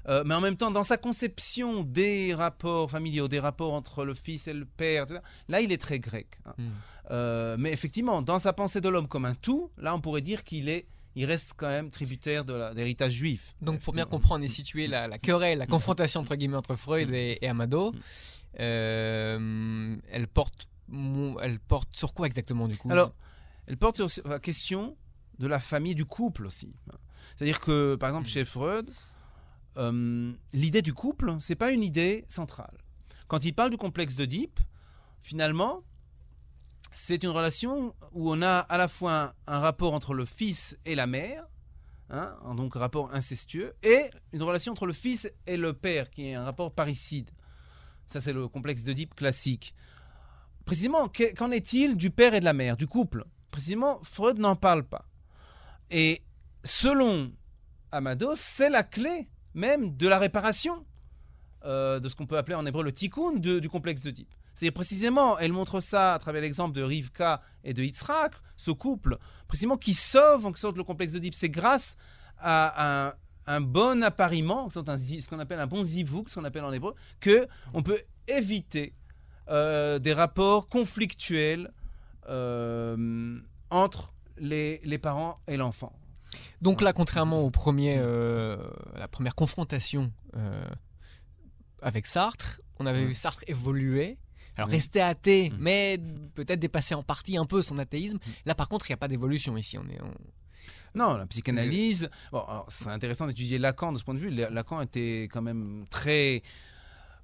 Euh, 0.07 0.23
mais 0.27 0.35
en 0.35 0.43
même 0.43 0.57
temps, 0.57 0.71
dans 0.71 0.83
sa 0.85 0.99
conception 0.99 1.83
des 1.83 2.35
rapports 2.35 2.91
familiaux, 2.91 3.27
des 3.27 3.41
rapports 3.41 3.73
entre 3.73 4.05
le 4.05 4.13
fils 4.13 4.49
et 4.49 4.53
le 4.53 4.67
père, 4.67 5.05
etc., 5.05 5.21
là, 5.49 5.63
il 5.63 5.73
est 5.73 5.79
très 5.81 5.99
grec. 5.99 6.27
hein. 6.45 6.53
Hmm. 6.59 6.69
Euh, 7.11 7.57
mais 7.59 7.73
effectivement, 7.73 8.21
dans 8.21 8.39
sa 8.39 8.53
pensée 8.53 8.81
de 8.83 8.89
l'homme 8.91 9.09
comme 9.09 9.25
un 9.25 9.35
tout, 9.35 9.71
là, 9.79 9.95
on 9.95 10.01
pourrait 10.03 10.21
dire 10.21 10.45
qu'il 10.45 10.69
est, 10.69 10.87
il 11.17 11.25
reste 11.27 11.53
quand 11.57 11.69
même 11.69 11.91
tributaire 11.91 12.45
de 12.45 12.75
l'héritage 12.75 13.13
juif. 13.13 13.55
Donc 13.63 13.81
pour 13.81 13.93
bien 13.95 14.05
comprendre 14.07 14.45
et 14.45 14.49
situer 14.49 14.87
la, 14.87 15.07
la 15.09 15.19
querelle, 15.19 15.59
la 15.59 15.67
confrontation 15.67 16.21
entre 16.21 16.35
guillemets 16.35 16.57
entre 16.57 16.75
Freud 16.75 17.11
et, 17.13 17.39
et 17.41 17.49
Amado, 17.49 17.93
Mm. 17.93 17.99
euh, 18.61 19.97
elle 20.11 20.29
porte, 20.29 20.69
elle 21.43 21.59
porte 21.61 21.95
sur 21.95 22.15
quoi 22.15 22.27
exactement 22.27 22.69
du 22.69 22.77
coup? 22.77 22.91
Alors, 22.91 23.15
elle 23.67 23.77
porte 23.77 23.97
sur 23.97 24.11
sur 24.11 24.27
la 24.29 24.39
question 24.39 24.97
de 25.39 25.47
la 25.47 25.59
famille, 25.59 25.95
du 25.95 26.05
couple 26.05 26.47
aussi. 26.47 26.77
C'est-à-dire 27.37 27.59
que, 27.61 27.97
par 27.97 28.11
exemple, 28.11 28.27
Mm. 28.29 28.31
chez 28.31 28.45
Freud, 28.45 28.91
euh, 29.79 30.33
l'idée 30.53 30.83
du 30.83 30.95
couple, 30.95 31.35
c'est 31.41 31.57
pas 31.57 31.71
une 31.71 31.83
idée 31.83 32.25
centrale. 32.29 32.77
Quand 33.27 33.45
il 33.45 33.53
parle 33.55 33.71
du 33.71 33.77
complexe 33.79 34.15
d'Oedipe, 34.17 34.61
finalement, 35.23 35.83
c'est 36.95 37.23
une 37.23 37.31
relation 37.31 37.95
où 38.13 38.33
on 38.33 38.41
a 38.41 38.59
à 38.61 38.79
la 38.79 38.89
fois 38.89 39.35
un, 39.47 39.59
rapport 39.59 39.93
entre 39.95 40.15
le 40.15 40.25
fils 40.25 40.79
et 40.85 40.95
la 40.95 41.07
mère, 41.07 41.45
hein, 42.09 42.37
donc 42.57 42.75
rapport 42.75 43.13
incestueux, 43.13 43.75
et 43.83 44.11
une 44.33 44.43
relation 44.43 44.73
entre 44.73 44.87
le 44.87 44.93
fils 44.93 45.31
et 45.47 45.57
le 45.57 45.73
père, 45.73 46.09
qui 46.09 46.29
est 46.29 46.35
un 46.35 46.45
rapport 46.45 46.73
parricide. 46.73 47.31
Ça, 48.07 48.21
c'est 48.21 48.33
le 48.33 48.49
complexe 48.49 48.85
d'Oedipe 48.85 49.15
classique. 49.15 49.75
Précisément, 50.65 51.09
que- 51.09 51.35
qu'en 51.35 51.51
est-il 51.51 51.97
du 51.97 52.11
père 52.11 52.35
et 52.35 52.41
de 52.41 52.45
la 52.45 52.53
mère, 52.53 52.77
du 52.77 52.87
couple? 52.87 53.25
Précisément, 53.51 54.01
Freud 54.03 54.39
n'en 54.39 54.57
parle 54.57 54.85
pas. 54.85 55.07
Et 55.91 56.23
selon 56.65 57.33
Amado, 57.91 58.33
c'est 58.35 58.71
la 58.71 58.83
clé 58.83 59.29
même 59.55 59.97
de 59.97 60.09
la 60.09 60.19
réparation 60.19 60.85
euh, 61.65 62.01
de 62.01 62.09
ce 62.09 62.17
qu'on 62.17 62.27
peut 62.27 62.37
appeler 62.37 62.57
en 62.57 62.67
hébreu 62.67 62.83
le 62.83 62.93
tikkun 62.93 63.37
du 63.37 63.69
complexe 63.69 64.03
d'Oedipe. 64.03 64.35
C'est 64.55 64.71
précisément, 64.71 65.39
elle 65.39 65.53
montre 65.53 65.81
ça 65.81 66.15
à 66.15 66.19
travers 66.19 66.43
l'exemple 66.43 66.75
de 66.75 66.83
Rivka 66.83 67.43
et 67.65 67.75
de 67.75 67.83
Yitzhak, 67.83 68.33
ce 68.57 68.71
couple, 68.71 69.19
précisément 69.49 69.77
qui 69.77 69.95
sauve 69.95 70.47
en 70.47 70.51
quelque 70.51 70.59
sorte 70.59 70.77
le 70.77 70.85
complexe 70.85 71.13
d'Oedipe. 71.13 71.35
C'est 71.35 71.49
grâce 71.49 71.97
à 72.39 73.09
un, 73.09 73.15
un 73.47 73.61
bon 73.61 74.03
appariement, 74.03 74.71
ce 74.71 75.29
qu'on 75.29 75.39
appelle 75.39 75.61
un 75.61 75.67
bon 75.67 75.83
zivouk, 75.83 76.29
ce 76.29 76.37
qu'on 76.37 76.45
appelle 76.45 76.65
en 76.65 76.73
hébreu, 76.73 76.95
que 77.21 77.47
on 77.73 77.83
peut 77.83 78.01
éviter 78.29 78.95
euh, 79.49 79.99
des 79.99 80.13
rapports 80.13 80.69
conflictuels 80.69 81.71
euh, 82.29 83.39
entre 83.71 84.15
les, 84.39 84.81
les, 84.85 84.99
parents 84.99 85.39
et 85.47 85.57
l'enfant. 85.57 85.93
Donc 86.63 86.81
là, 86.81 86.93
contrairement 86.93 87.43
au 87.43 87.51
premier, 87.51 87.97
euh, 87.99 88.57
la 88.97 89.09
première 89.09 89.35
confrontation 89.35 90.13
avec 91.83 92.07
Sartre, 92.07 92.61
on 92.79 92.87
avait 92.87 93.05
vu 93.05 93.15
Sartre 93.15 93.45
évoluer. 93.47 94.19
Alors 94.57 94.69
rester 94.69 95.01
athée, 95.01 95.51
mm. 95.51 95.57
mais 95.59 96.01
peut-être 96.35 96.61
dépasser 96.61 96.95
en 96.95 97.03
partie 97.03 97.37
un 97.37 97.45
peu 97.45 97.63
son 97.63 97.79
athéisme. 97.79 98.17
Mm. 98.17 98.31
Là, 98.47 98.55
par 98.55 98.69
contre, 98.69 98.89
il 98.89 98.93
n'y 98.93 98.95
a 98.95 98.99
pas 98.99 99.09
d'évolution 99.09 99.57
ici. 99.57 99.79
On 99.79 99.89
est, 99.89 99.99
Non, 100.95 101.17
la 101.17 101.27
psychanalyse. 101.27 102.09
Bon, 102.33 102.45
c'est 102.69 102.89
intéressant 102.89 103.27
d'étudier 103.27 103.59
Lacan 103.59 103.93
de 103.93 103.99
ce 103.99 104.05
point 104.05 104.15
de 104.15 104.21
vue. 104.21 104.31
Lacan 104.31 104.81
était 104.81 105.25
quand 105.25 105.43
même 105.43 105.85
très 105.91 106.43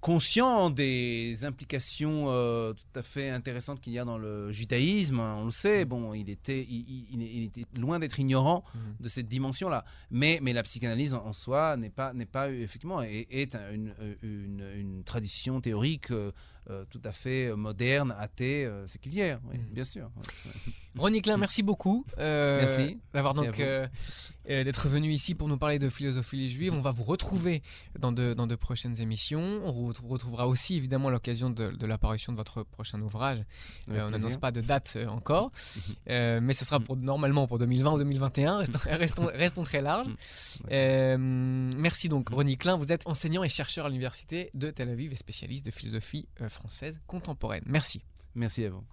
conscient 0.01 0.71
des 0.71 1.45
implications 1.45 2.27
euh, 2.29 2.73
tout 2.73 2.99
à 2.99 3.03
fait 3.03 3.31
intéressantes 3.31 3.81
qu'il 3.81 3.93
y 3.93 3.99
a 3.99 4.05
dans 4.05 4.17
le 4.17 4.51
judaïsme, 4.51 5.21
hein, 5.21 5.37
on 5.41 5.45
le 5.47 5.51
sait, 5.51 5.85
bon, 5.85 6.15
il 6.15 6.31
était, 6.31 6.67
il, 6.69 7.45
était 7.45 7.65
loin 7.79 7.99
d'être 7.99 8.19
ignorant 8.19 8.65
de 8.99 9.09
cette 9.09 9.29
dimension-là. 9.29 9.85
Mais, 10.11 10.39
mais 10.43 10.53
la 10.53 10.63
psychanalyse 10.63 11.13
en, 11.13 11.33
soi 11.33 11.77
n'est 11.77 11.91
pas, 11.91 12.13
n'est 12.15 12.27
pas 12.27 12.51
effectivement, 12.51 13.03
est, 13.03 13.27
est 13.31 13.55
une, 13.73 13.95
une, 14.23 14.65
une, 14.75 15.05
tradition 15.05 15.61
théorique 15.61 16.11
euh, 16.11 16.33
euh, 16.69 16.85
tout 16.91 17.01
à 17.05 17.13
fait 17.13 17.55
moderne, 17.57 18.15
athée, 18.19 18.67
euh, 18.67 18.87
séculière, 18.87 19.41
oui, 19.51 19.59
mhm. 19.59 19.65
bien 19.73 19.85
sûr. 19.85 20.11
Ronnie 20.99 21.23
Klein, 21.23 21.37
merci 21.37 21.63
beaucoup. 21.63 22.05
merci. 22.19 22.99
D'avoir 23.15 23.33
donc 23.33 23.63
d'être 24.45 24.89
venu 24.89 25.13
ici 25.13 25.37
pour 25.37 25.47
nous 25.47 25.57
parler 25.57 25.79
de 25.79 25.89
philosophie 25.89 26.51
juive. 26.51 26.73
On 26.75 26.81
va 26.81 26.91
vous 26.91 27.05
retrouver 27.05 27.63
dans 27.97 28.11
de, 28.11 28.35
dans 28.35 28.49
de 28.49 28.57
prochaines 28.57 29.01
émissions. 29.01 29.61
On 29.63 29.71
vous 29.71 29.93
retrouvera 30.09 30.49
aussi 30.49 30.77
évidemment 30.77 31.07
à 31.07 31.13
l'occasion 31.13 31.49
de, 31.49 31.69
de 31.69 31.87
l'apparition 31.87 32.33
de 32.33 32.37
votre 32.37 32.65
prochain 32.65 33.01
ouvrage. 33.01 33.39
on 33.89 34.11
n'annonce 34.11 34.39
pas 34.39 34.51
de 34.51 34.61
date 34.61 34.99
encore, 35.09 35.53
mais 36.09 36.53
ce 36.55 36.65
sera 36.65 36.81
pour, 36.81 36.97
normalement 36.97 37.47
pour 37.47 37.59
2020 37.59 37.93
ou 37.93 37.99
2021. 37.99 38.59
Restons, 38.59 38.79
restons, 38.91 39.31
restons 39.33 39.63
très 39.63 39.83
larges. 39.83 40.09
Mhm. 40.69 41.71
merci 41.77 42.09
donc 42.09 42.31
Ronnie 42.31 42.57
Klein. 42.57 42.77
Vous 42.77 42.93
êtes 42.93 43.07
enseignant 43.07 43.45
et 43.45 43.49
chercheur 43.49 43.87
à 43.87 43.89
l'université 43.89 44.51
de 44.55 44.73
Tel 44.73 44.89
Aviv 44.89 45.13
et 45.13 45.17
spécialiste 45.17 45.65
de 45.65 45.71
philosophie 45.71 46.27
française 46.51 47.01
contemporaine. 47.07 47.65
Merci. 47.67 48.03
Merci 48.35 48.65
à 48.65 48.71
vous. 48.71 48.85